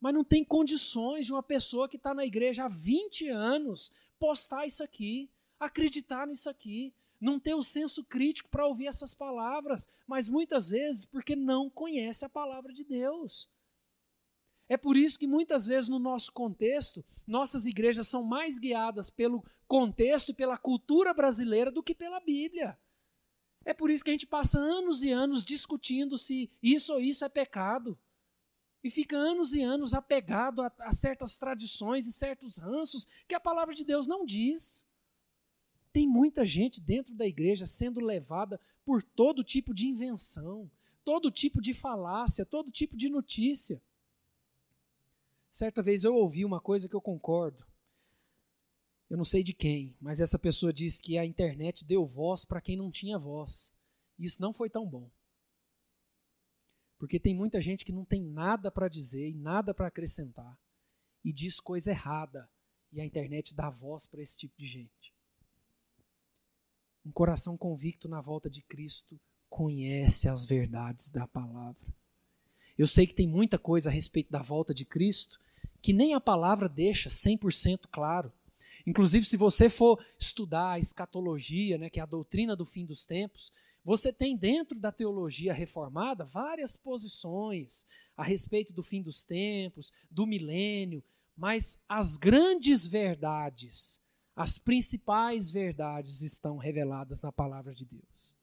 Mas 0.00 0.14
não 0.14 0.22
tem 0.24 0.44
condições 0.44 1.26
de 1.26 1.32
uma 1.32 1.42
pessoa 1.42 1.88
que 1.88 1.96
está 1.96 2.14
na 2.14 2.24
igreja 2.24 2.64
há 2.64 2.68
20 2.68 3.28
anos 3.28 3.92
postar 4.18 4.66
isso 4.66 4.82
aqui, 4.82 5.28
acreditar 5.58 6.26
nisso 6.26 6.48
aqui, 6.48 6.92
não 7.20 7.38
ter 7.40 7.54
o 7.54 7.62
senso 7.62 8.04
crítico 8.04 8.48
para 8.48 8.66
ouvir 8.66 8.86
essas 8.86 9.12
palavras, 9.12 9.88
mas 10.06 10.28
muitas 10.28 10.70
vezes 10.70 11.04
porque 11.04 11.34
não 11.34 11.68
conhece 11.68 12.24
a 12.24 12.28
palavra 12.28 12.72
de 12.72 12.84
Deus. 12.84 13.48
É 14.68 14.76
por 14.76 14.96
isso 14.96 15.18
que 15.18 15.26
muitas 15.26 15.66
vezes 15.66 15.88
no 15.88 15.98
nosso 15.98 16.30
contexto, 16.32 17.04
nossas 17.26 17.66
igrejas 17.66 18.06
são 18.06 18.22
mais 18.22 18.58
guiadas 18.58 19.10
pelo 19.10 19.44
contexto 19.66 20.30
e 20.30 20.34
pela 20.34 20.58
cultura 20.58 21.12
brasileira 21.12 21.70
do 21.70 21.82
que 21.82 21.94
pela 21.94 22.20
Bíblia. 22.20 22.78
É 23.64 23.74
por 23.74 23.90
isso 23.90 24.04
que 24.04 24.10
a 24.10 24.12
gente 24.12 24.26
passa 24.26 24.58
anos 24.58 25.02
e 25.02 25.10
anos 25.10 25.44
discutindo 25.44 26.16
se 26.16 26.50
isso 26.62 26.92
ou 26.92 27.00
isso 27.00 27.24
é 27.24 27.28
pecado 27.28 27.98
e 28.82 28.90
fica 28.90 29.16
anos 29.16 29.54
e 29.54 29.62
anos 29.62 29.92
apegado 29.94 30.62
a, 30.62 30.72
a, 30.78 30.92
certas 30.92 31.36
tradições 31.36 32.06
e 32.06 32.12
certos 32.12 32.58
ranços 32.58 33.06
que 33.26 33.34
a 33.34 33.40
palavra 33.40 33.74
de 33.74 33.84
Deus 33.84 34.06
não 34.06 34.24
diz. 34.24 34.86
Tem 35.92 36.06
muita 36.06 36.46
gente 36.46 36.80
dentro 36.80 37.14
da 37.14 37.26
igreja 37.26 37.66
sendo 37.66 38.00
levada 38.00 38.60
por 38.84 39.02
todo 39.02 39.42
tipo 39.42 39.74
de 39.74 39.88
invenção, 39.88 40.70
todo 41.04 41.30
tipo 41.30 41.60
de 41.60 41.74
falácia, 41.74 42.46
todo 42.46 42.70
tipo 42.70 42.96
de 42.96 43.08
notícia. 43.08 43.82
Certa 45.50 45.82
vez 45.82 46.04
eu 46.04 46.14
ouvi 46.14 46.44
uma 46.44 46.60
coisa 46.60 46.88
que 46.88 46.94
eu 46.94 47.00
concordo. 47.00 47.66
Eu 49.10 49.16
não 49.16 49.24
sei 49.24 49.42
de 49.42 49.54
quem, 49.54 49.96
mas 50.00 50.20
essa 50.20 50.38
pessoa 50.38 50.72
disse 50.72 51.02
que 51.02 51.18
a 51.18 51.24
internet 51.24 51.84
deu 51.84 52.04
voz 52.06 52.44
para 52.44 52.60
quem 52.60 52.76
não 52.76 52.90
tinha 52.90 53.18
voz. 53.18 53.72
Isso 54.18 54.40
não 54.40 54.52
foi 54.52 54.68
tão 54.68 54.86
bom. 54.86 55.10
Porque 56.98 57.20
tem 57.20 57.34
muita 57.34 57.60
gente 57.60 57.84
que 57.84 57.92
não 57.92 58.04
tem 58.04 58.22
nada 58.22 58.70
para 58.70 58.88
dizer 58.88 59.30
e 59.30 59.34
nada 59.34 59.72
para 59.72 59.86
acrescentar 59.86 60.58
e 61.24 61.32
diz 61.32 61.60
coisa 61.60 61.90
errada 61.90 62.50
e 62.92 63.00
a 63.00 63.04
internet 63.04 63.54
dá 63.54 63.70
voz 63.70 64.06
para 64.06 64.22
esse 64.22 64.36
tipo 64.36 64.54
de 64.58 64.66
gente. 64.66 65.14
Um 67.04 67.12
coração 67.12 67.56
convicto 67.56 68.08
na 68.08 68.20
volta 68.20 68.50
de 68.50 68.62
Cristo 68.62 69.18
conhece 69.48 70.28
as 70.28 70.44
verdades 70.44 71.10
da 71.10 71.26
palavra. 71.26 71.86
Eu 72.76 72.86
sei 72.86 73.06
que 73.06 73.14
tem 73.14 73.26
muita 73.26 73.58
coisa 73.58 73.90
a 73.90 73.92
respeito 73.92 74.30
da 74.30 74.42
volta 74.42 74.74
de 74.74 74.84
Cristo 74.84 75.40
que 75.80 75.92
nem 75.92 76.14
a 76.14 76.20
palavra 76.20 76.68
deixa 76.68 77.08
100% 77.08 77.86
claro. 77.90 78.32
Inclusive, 78.86 79.24
se 79.24 79.36
você 79.36 79.68
for 79.68 80.02
estudar 80.18 80.72
a 80.72 80.78
escatologia, 80.78 81.78
né, 81.78 81.90
que 81.90 82.00
é 82.00 82.02
a 82.02 82.06
doutrina 82.06 82.56
do 82.56 82.64
fim 82.64 82.84
dos 82.84 83.04
tempos, 83.04 83.52
você 83.88 84.12
tem 84.12 84.36
dentro 84.36 84.78
da 84.78 84.92
teologia 84.92 85.54
reformada 85.54 86.22
várias 86.22 86.76
posições 86.76 87.86
a 88.14 88.22
respeito 88.22 88.70
do 88.70 88.82
fim 88.82 89.00
dos 89.00 89.24
tempos, 89.24 89.90
do 90.10 90.26
milênio, 90.26 91.02
mas 91.34 91.82
as 91.88 92.18
grandes 92.18 92.86
verdades 92.86 93.98
As 94.36 94.58
principais 94.58 95.50
verdades 95.50 96.20
estão 96.20 96.58
reveladas 96.58 97.22
na 97.22 97.32
palavra 97.32 97.74
de 97.74 97.86
Deus. 97.86 98.36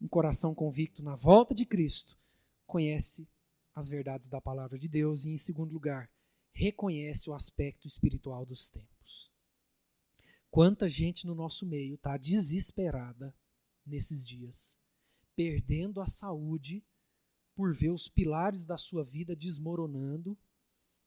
Um 0.00 0.08
coração 0.08 0.54
convicto 0.54 1.02
na 1.02 1.14
volta 1.14 1.54
de 1.54 1.66
Cristo 1.66 2.18
conhece 2.66 3.28
as 3.74 3.88
verdades 3.88 4.30
da 4.30 4.40
palavra 4.40 4.78
de 4.78 4.88
Deus 4.88 5.26
e, 5.26 5.32
em 5.32 5.38
segundo 5.38 5.74
lugar, 5.74 6.10
reconhece 6.50 7.28
o 7.28 7.34
aspecto 7.34 7.86
espiritual 7.86 8.46
dos 8.46 8.70
tempos. 8.70 9.30
Quanta 10.50 10.88
gente 10.88 11.26
no 11.26 11.34
nosso 11.34 11.66
meio 11.66 11.96
está 11.96 12.16
desesperada 12.16 13.34
nesses 13.86 14.26
dias, 14.26 14.78
perdendo 15.36 16.00
a 16.00 16.06
saúde 16.06 16.84
por 17.54 17.74
ver 17.74 17.90
os 17.90 18.08
pilares 18.08 18.64
da 18.64 18.76
sua 18.76 19.04
vida 19.04 19.36
desmoronando, 19.36 20.36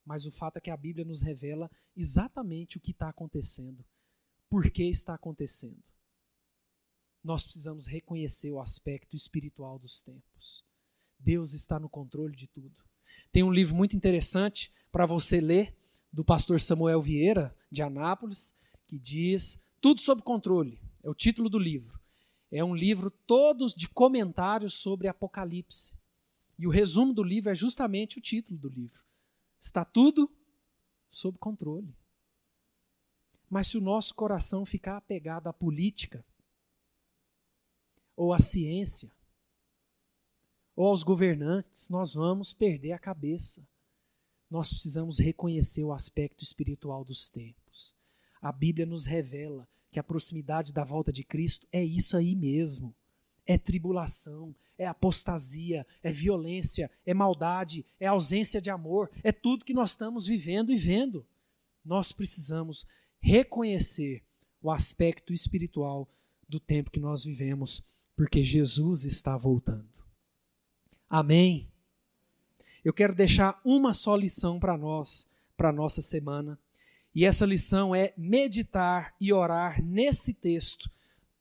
mas 0.06 0.26
o 0.26 0.32
fato 0.32 0.58
é 0.58 0.62
que 0.62 0.72
a 0.72 0.78
Bíblia 0.78 1.04
nos 1.04 1.22
revela 1.22 1.70
exatamente 1.96 2.78
o 2.78 2.82
que 2.82 2.92
está 2.92 3.10
acontecendo, 3.10 3.86
por 4.50 4.70
que 4.72 4.84
está 4.84 5.14
acontecendo. 5.14 5.84
Nós 7.24 7.44
precisamos 7.44 7.88
reconhecer 7.88 8.52
o 8.52 8.62
aspecto 8.62 9.16
espiritual 9.16 9.78
dos 9.78 10.02
tempos. 10.02 10.64
Deus 11.20 11.54
está 11.54 11.80
no 11.80 11.90
controle 11.90 12.36
de 12.36 12.48
tudo. 12.48 12.76
Tem 13.32 13.44
um 13.44 13.52
livro 13.52 13.76
muito 13.76 13.98
interessante 13.98 14.72
para 14.92 15.06
você 15.06 15.42
ler, 15.42 15.76
do 16.12 16.24
pastor 16.24 16.62
Samuel 16.62 17.02
Vieira, 17.02 17.56
de 17.70 17.82
Anápolis, 17.82 18.56
que 18.88 18.98
diz 18.98 19.68
Tudo 19.82 20.02
sob 20.02 20.22
controle. 20.22 20.80
É 21.04 21.10
o 21.10 21.14
título 21.14 21.50
do 21.50 21.60
livro. 21.60 21.97
É 22.52 22.64
um 22.64 22.76
livro 22.76 23.12
todos 23.12 23.74
de 23.74 23.90
comentários 23.90 24.74
sobre 24.74 25.08
Apocalipse. 25.08 25.96
E 26.58 26.66
o 26.66 26.72
resumo 26.72 27.14
do 27.14 27.24
livro 27.24 27.50
é 27.50 27.56
justamente 27.56 28.18
o 28.18 28.22
título 28.22 28.58
do 28.58 28.70
livro. 28.70 29.04
Está 29.60 29.84
tudo 29.84 30.32
sob 31.10 31.38
controle. 31.38 31.94
Mas 33.50 33.68
se 33.68 33.78
o 33.78 33.82
nosso 33.82 34.14
coração 34.16 34.66
ficar 34.66 34.98
apegado 34.98 35.48
à 35.48 35.54
política, 35.54 36.26
ou 38.16 38.34
à 38.34 38.40
ciência, 38.40 39.12
ou 40.76 40.88
aos 40.88 41.04
governantes, 41.04 41.90
nós 41.90 42.14
vamos 42.14 42.54
perder 42.54 42.92
a 42.94 43.00
cabeça. 43.00 43.68
Nós 44.50 44.70
precisamos 44.70 45.20
reconhecer 45.20 45.84
o 45.84 45.94
aspecto 45.94 46.44
espiritual 46.44 47.04
dos 47.04 47.30
tempos. 47.30 47.96
A 48.42 48.52
Bíblia 48.52 48.86
nos 48.86 49.06
revela 49.06 49.68
que 49.98 50.00
a 50.00 50.04
proximidade 50.04 50.72
da 50.72 50.84
volta 50.84 51.12
de 51.12 51.24
Cristo 51.24 51.68
é 51.72 51.84
isso 51.84 52.16
aí 52.16 52.36
mesmo. 52.36 52.94
É 53.48 53.58
tribulação, 53.58 54.56
é 54.78 54.86
apostasia, 54.86 55.88
é 56.04 56.12
violência, 56.12 56.92
é 57.04 57.16
maldade, 57.16 57.84
é 58.00 58.06
ausência 58.06 58.62
de 58.62 58.70
amor, 58.70 59.10
é 59.24 59.32
tudo 59.32 59.66
que 59.66 59.74
nós 59.74 59.92
estamos 59.92 60.28
vivendo 60.28 60.72
e 60.72 60.76
vendo. 60.76 61.26
Nós 61.84 62.12
precisamos 62.12 62.86
reconhecer 63.20 64.24
o 64.62 64.70
aspecto 64.70 65.34
espiritual 65.34 66.08
do 66.48 66.60
tempo 66.60 66.92
que 66.92 67.00
nós 67.00 67.24
vivemos, 67.24 67.84
porque 68.16 68.44
Jesus 68.44 69.04
está 69.04 69.36
voltando. 69.36 70.06
Amém? 71.10 71.72
Eu 72.86 72.94
quero 72.94 73.16
deixar 73.16 73.60
uma 73.66 73.96
só 73.96 74.16
lição 74.16 74.60
para 74.60 74.78
nós, 74.78 75.28
para 75.56 75.70
a 75.70 75.74
nossa 75.74 76.04
semana. 76.04 76.60
E 77.18 77.26
essa 77.26 77.48
lição 77.48 77.96
é 77.96 78.14
meditar 78.16 79.16
e 79.20 79.34
orar 79.34 79.84
nesse 79.84 80.36
texto 80.36 80.88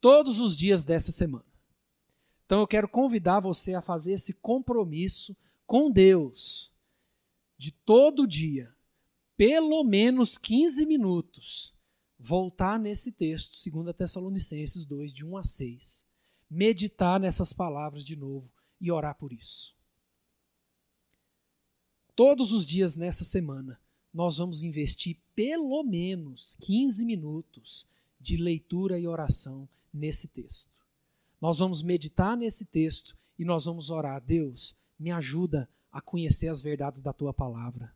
todos 0.01 0.39
os 0.39 0.57
dias 0.57 0.83
dessa 0.83 1.11
semana. 1.11 1.45
Então 2.47 2.61
eu 2.61 2.67
quero 2.67 2.89
convidar 2.89 3.39
você 3.41 3.75
a 3.75 3.81
fazer 3.81 4.13
esse 4.13 4.33
compromisso 4.33 5.37
com 5.67 5.91
Deus 5.91 6.73
de 7.59 7.71
todo 7.71 8.25
dia, 8.25 8.75
pelo 9.37 9.83
menos 9.83 10.35
15 10.39 10.83
minutos, 10.87 11.75
voltar 12.17 12.79
nesse 12.79 13.11
texto, 13.11 13.55
2 13.71 13.95
Tessalonicenses 13.95 14.83
2, 14.83 15.13
de 15.13 15.23
1 15.23 15.37
a 15.37 15.43
6. 15.43 16.03
Meditar 16.49 17.19
nessas 17.19 17.53
palavras 17.53 18.03
de 18.03 18.15
novo 18.15 18.51
e 18.81 18.91
orar 18.91 19.15
por 19.15 19.31
isso. 19.31 19.75
Todos 22.15 22.51
os 22.51 22.65
dias 22.65 22.95
nessa 22.95 23.23
semana, 23.23 23.79
nós 24.13 24.37
vamos 24.37 24.63
investir 24.63 25.17
pelo 25.35 25.83
menos 25.83 26.55
15 26.61 27.05
minutos 27.05 27.87
de 28.19 28.37
leitura 28.37 28.99
e 28.99 29.07
oração 29.07 29.67
nesse 29.93 30.27
texto. 30.27 30.77
Nós 31.39 31.59
vamos 31.59 31.83
meditar 31.83 32.35
nesse 32.35 32.65
texto 32.65 33.15
e 33.37 33.45
nós 33.45 33.65
vamos 33.65 33.89
orar. 33.89 34.21
Deus, 34.21 34.75
me 34.99 35.11
ajuda 35.11 35.69
a 35.91 36.01
conhecer 36.01 36.47
as 36.47 36.61
verdades 36.61 37.01
da 37.01 37.13
tua 37.13 37.33
palavra. 37.33 37.93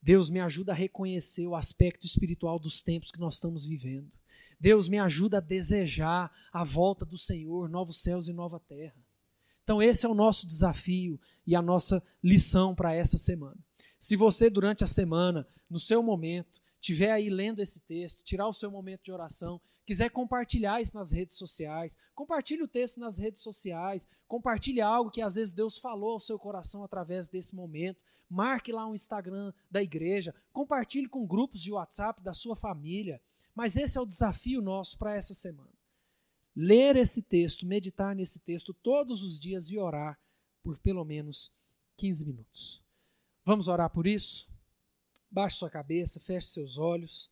Deus, 0.00 0.30
me 0.30 0.38
ajuda 0.38 0.72
a 0.72 0.74
reconhecer 0.74 1.46
o 1.46 1.56
aspecto 1.56 2.06
espiritual 2.06 2.58
dos 2.58 2.82
tempos 2.82 3.10
que 3.10 3.18
nós 3.18 3.34
estamos 3.34 3.64
vivendo. 3.64 4.12
Deus, 4.60 4.88
me 4.88 4.98
ajuda 4.98 5.38
a 5.38 5.40
desejar 5.40 6.30
a 6.52 6.62
volta 6.62 7.04
do 7.04 7.18
Senhor, 7.18 7.68
novos 7.68 8.02
céus 8.02 8.28
e 8.28 8.32
nova 8.32 8.60
terra. 8.60 8.96
Então, 9.62 9.82
esse 9.82 10.04
é 10.04 10.08
o 10.08 10.14
nosso 10.14 10.46
desafio 10.46 11.18
e 11.46 11.56
a 11.56 11.62
nossa 11.62 12.02
lição 12.22 12.74
para 12.74 12.94
essa 12.94 13.16
semana. 13.16 13.58
Se 14.04 14.16
você, 14.16 14.50
durante 14.50 14.84
a 14.84 14.86
semana, 14.86 15.48
no 15.66 15.78
seu 15.78 16.02
momento, 16.02 16.60
estiver 16.78 17.10
aí 17.10 17.30
lendo 17.30 17.60
esse 17.60 17.80
texto, 17.80 18.22
tirar 18.22 18.46
o 18.46 18.52
seu 18.52 18.70
momento 18.70 19.02
de 19.02 19.10
oração, 19.10 19.58
quiser 19.86 20.10
compartilhar 20.10 20.78
isso 20.78 20.94
nas 20.94 21.10
redes 21.10 21.38
sociais, 21.38 21.96
compartilhe 22.14 22.62
o 22.62 22.68
texto 22.68 23.00
nas 23.00 23.16
redes 23.16 23.42
sociais, 23.42 24.06
compartilhe 24.28 24.82
algo 24.82 25.10
que 25.10 25.22
às 25.22 25.36
vezes 25.36 25.54
Deus 25.54 25.78
falou 25.78 26.10
ao 26.10 26.20
seu 26.20 26.38
coração 26.38 26.84
através 26.84 27.28
desse 27.28 27.56
momento, 27.56 28.02
marque 28.28 28.72
lá 28.72 28.86
um 28.86 28.94
Instagram 28.94 29.54
da 29.70 29.82
igreja, 29.82 30.34
compartilhe 30.52 31.08
com 31.08 31.26
grupos 31.26 31.62
de 31.62 31.72
WhatsApp 31.72 32.20
da 32.22 32.34
sua 32.34 32.54
família. 32.54 33.22
Mas 33.54 33.74
esse 33.78 33.96
é 33.96 34.00
o 34.02 34.06
desafio 34.06 34.60
nosso 34.60 34.98
para 34.98 35.14
essa 35.14 35.32
semana 35.32 35.72
ler 36.54 36.94
esse 36.94 37.22
texto, 37.22 37.64
meditar 37.64 38.14
nesse 38.14 38.38
texto 38.38 38.74
todos 38.74 39.22
os 39.22 39.40
dias 39.40 39.70
e 39.70 39.78
orar 39.78 40.20
por 40.62 40.76
pelo 40.76 41.06
menos 41.06 41.50
15 41.96 42.26
minutos. 42.26 42.83
Vamos 43.44 43.68
orar 43.68 43.90
por 43.90 44.06
isso? 44.06 44.48
Baixe 45.30 45.58
sua 45.58 45.68
cabeça, 45.68 46.18
feche 46.18 46.46
seus 46.46 46.78
olhos. 46.78 47.30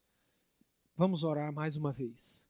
Vamos 0.95 1.25
orar 1.25 1.51
mais 1.53 1.77
uma 1.77 1.91
vez. 1.91 2.47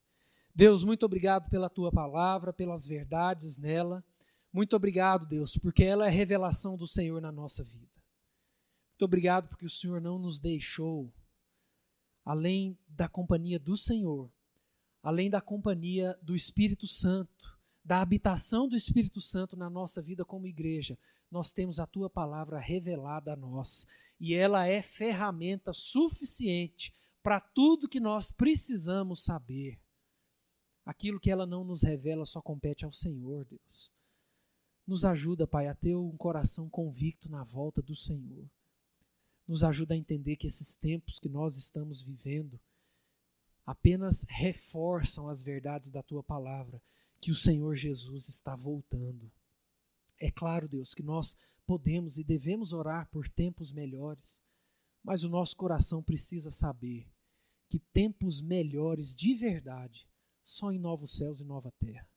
Deus, 0.53 0.83
muito 0.83 1.07
obrigado 1.07 1.49
pela 1.49 1.71
tua 1.71 1.93
palavra, 1.93 2.53
pelas 2.53 2.87
verdades 2.87 3.59
nela. 3.59 4.05
Muito 4.53 4.75
obrigado, 4.75 5.25
Deus, 5.25 5.57
porque 5.57 5.85
ela 5.85 6.07
é 6.07 6.11
revelação 6.11 6.77
do 6.77 6.89
Senhor 6.89 7.21
na 7.21 7.31
nossa 7.31 7.63
vida. 7.63 7.87
Muito 8.91 9.05
obrigado 9.05 9.49
porque 9.49 9.65
o 9.65 9.71
Senhor 9.71 10.01
não 10.01 10.19
nos 10.19 10.41
deixou, 10.41 11.13
além 12.25 12.77
da 12.89 13.09
companhia 13.09 13.59
do 13.59 13.77
Senhor, 13.77 14.29
além 15.03 15.31
da 15.31 15.41
companhia 15.41 16.19
do 16.21 16.35
Espírito 16.35 16.89
Santo, 16.89 17.57
da 17.85 18.01
habitação 18.01 18.69
do 18.69 18.77
Espírito 18.77 19.21
Santo 19.21 19.57
na 19.57 19.69
nossa 19.69 20.01
vida 20.01 20.25
como 20.25 20.47
igreja, 20.47 20.99
nós 21.31 21.51
temos 21.51 21.81
a 21.81 21.87
tua 21.87 22.09
palavra 22.09 22.59
revelada 22.59 23.33
a 23.33 23.37
nós. 23.37 23.87
E 24.21 24.35
ela 24.35 24.67
é 24.67 24.83
ferramenta 24.83 25.73
suficiente 25.73 26.95
para 27.23 27.41
tudo 27.41 27.89
que 27.89 28.01
nós 28.01 28.31
precisamos 28.31 29.25
saber. 29.25 29.81
Aquilo 30.85 31.21
que 31.21 31.31
ela 31.31 31.47
não 31.47 31.65
nos 31.65 31.83
revela 31.83 32.27
só 32.27 32.43
compete 32.43 32.85
ao 32.85 32.93
Senhor, 32.93 33.45
Deus. 33.45 33.93
Nos 34.87 35.05
ajuda, 35.05 35.47
Pai, 35.47 35.69
a 35.69 35.75
ter 35.75 35.95
um 35.95 36.17
coração 36.17 36.69
convicto 36.69 37.29
na 37.29 37.45
volta 37.45 37.81
do 37.81 37.95
Senhor. 37.95 38.51
Nos 39.47 39.63
ajuda 39.63 39.95
a 39.95 39.97
entender 39.97 40.37
que 40.37 40.47
esses 40.47 40.75
tempos 40.75 41.19
que 41.19 41.29
nós 41.29 41.57
estamos 41.57 42.03
vivendo, 42.03 42.61
apenas 43.65 44.25
reforçam 44.29 45.29
as 45.29 45.41
verdades 45.41 45.91
da 45.91 46.03
tua 46.03 46.23
palavra, 46.23 46.83
que 47.23 47.31
o 47.31 47.37
Senhor 47.37 47.77
Jesus 47.77 48.29
está 48.29 48.57
voltando. 48.57 49.31
É 50.19 50.29
claro, 50.29 50.69
Deus, 50.69 50.93
que 50.93 51.05
nós 51.05 51.37
podemos 51.65 52.19
e 52.19 52.25
devemos 52.25 52.73
orar 52.73 53.09
por 53.13 53.29
tempos 53.29 53.71
melhores, 53.71 54.43
mas 55.05 55.23
o 55.23 55.29
nosso 55.29 55.57
coração 55.57 56.03
precisa 56.03 56.51
saber 56.51 57.09
que 57.69 57.79
tempos 57.79 58.43
melhores 58.43 59.15
de 59.15 59.35
verdade 59.35 60.09
só 60.43 60.73
em 60.73 60.81
novos 60.81 61.17
céus 61.17 61.39
e 61.39 61.45
nova 61.45 61.71
terra. 61.79 62.09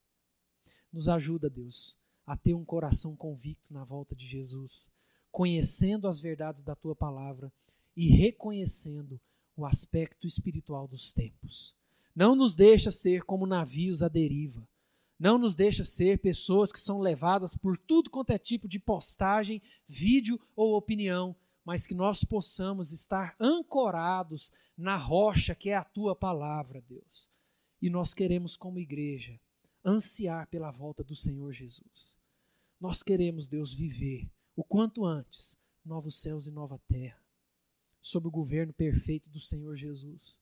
Nos 0.92 1.08
ajuda, 1.08 1.52
Deus, 1.52 1.96
a 2.26 2.36
ter 2.36 2.56
um 2.56 2.66
coração 2.66 3.16
convicto 3.16 3.72
na 3.72 3.84
volta 3.84 4.16
de 4.16 4.26
Jesus, 4.26 4.90
conhecendo 5.32 6.08
as 6.08 6.20
verdades 6.20 6.64
da 6.64 6.76
tua 6.76 6.96
palavra 6.96 7.54
e 7.96 8.08
reconhecendo 8.08 9.22
o 9.56 9.68
aspecto 9.68 10.26
espiritual 10.26 10.88
dos 10.88 11.14
tempos. 11.14 11.76
Não 12.16 12.36
nos 12.36 12.56
deixa 12.56 12.92
ser 12.92 13.24
como 13.24 13.46
navios 13.46 14.02
à 14.02 14.08
deriva. 14.08 14.68
Não 15.18 15.38
nos 15.38 15.56
deixa 15.56 15.86
ser 15.86 16.20
pessoas 16.20 16.72
que 16.72 16.80
são 16.80 17.00
levadas 17.00 17.56
por 17.56 17.78
tudo 17.78 18.10
quanto 18.10 18.32
é 18.32 18.38
tipo 18.38 18.68
de 18.68 18.80
postagem, 18.80 19.62
vídeo 19.88 20.40
ou 20.56 20.76
opinião, 20.76 21.36
mas 21.64 21.88
que 21.88 21.96
nós 21.96 22.24
possamos 22.24 22.92
estar 22.92 23.36
ancorados 23.40 24.52
na 24.78 24.98
rocha 24.98 25.56
que 25.56 25.70
é 25.70 25.76
a 25.76 25.84
tua 25.84 26.16
palavra, 26.16 26.82
Deus. 26.82 27.30
E 27.82 27.90
nós 27.90 28.14
queremos, 28.14 28.58
como 28.58 28.80
igreja, 28.80 29.40
ansiar 29.84 30.48
pela 30.48 30.72
volta 30.72 31.04
do 31.04 31.16
Senhor 31.16 31.52
Jesus. 31.54 32.18
Nós 32.80 33.02
queremos, 33.02 33.48
Deus, 33.48 33.74
viver 33.74 34.30
o 34.56 34.64
quanto 34.64 35.06
antes 35.06 35.58
novos 35.84 36.22
céus 36.22 36.48
e 36.48 36.52
nova 36.52 36.80
terra 36.88 37.26
sob 38.06 38.28
o 38.28 38.32
governo 38.32 38.72
perfeito 38.72 39.32
do 39.32 39.40
Senhor 39.40 39.76
Jesus. 39.76 40.40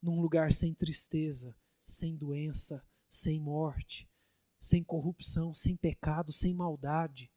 num 0.00 0.20
lugar 0.20 0.52
sem 0.52 0.74
tristeza, 0.74 1.56
sem 1.86 2.14
doença, 2.14 2.84
sem 3.14 3.38
morte, 3.38 4.10
sem 4.58 4.82
corrupção, 4.82 5.54
sem 5.54 5.76
pecado, 5.76 6.32
sem 6.32 6.52
maldade. 6.52 7.30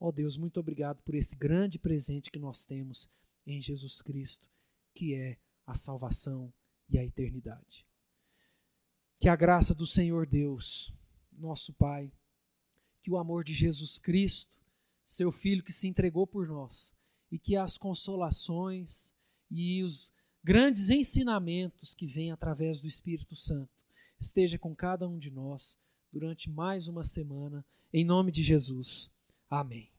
Ó 0.00 0.08
oh 0.08 0.12
Deus, 0.12 0.36
muito 0.36 0.58
obrigado 0.58 1.00
por 1.02 1.14
esse 1.14 1.36
grande 1.36 1.78
presente 1.78 2.32
que 2.32 2.38
nós 2.38 2.64
temos 2.64 3.08
em 3.46 3.60
Jesus 3.60 4.02
Cristo, 4.02 4.48
que 4.92 5.14
é 5.14 5.38
a 5.64 5.74
salvação 5.74 6.52
e 6.88 6.98
a 6.98 7.04
eternidade. 7.04 7.86
Que 9.20 9.28
a 9.28 9.36
graça 9.36 9.72
do 9.72 9.86
Senhor 9.86 10.26
Deus, 10.26 10.92
nosso 11.30 11.72
Pai, 11.74 12.12
que 13.00 13.10
o 13.10 13.16
amor 13.16 13.44
de 13.44 13.54
Jesus 13.54 14.00
Cristo, 14.00 14.58
seu 15.06 15.30
Filho 15.30 15.62
que 15.62 15.72
se 15.72 15.86
entregou 15.86 16.26
por 16.26 16.48
nós, 16.48 16.92
e 17.30 17.38
que 17.38 17.56
as 17.56 17.78
consolações 17.78 19.14
e 19.48 19.84
os 19.84 20.12
grandes 20.42 20.90
ensinamentos 20.90 21.94
que 21.94 22.06
vêm 22.06 22.32
através 22.32 22.80
do 22.80 22.88
Espírito 22.88 23.36
Santo 23.36 23.73
esteja 24.24 24.58
com 24.58 24.74
cada 24.74 25.06
um 25.06 25.18
de 25.18 25.30
nós 25.30 25.78
durante 26.10 26.50
mais 26.50 26.88
uma 26.88 27.04
semana, 27.04 27.64
em 27.92 28.04
nome 28.04 28.32
de 28.32 28.42
Jesus. 28.42 29.10
Amém. 29.50 29.93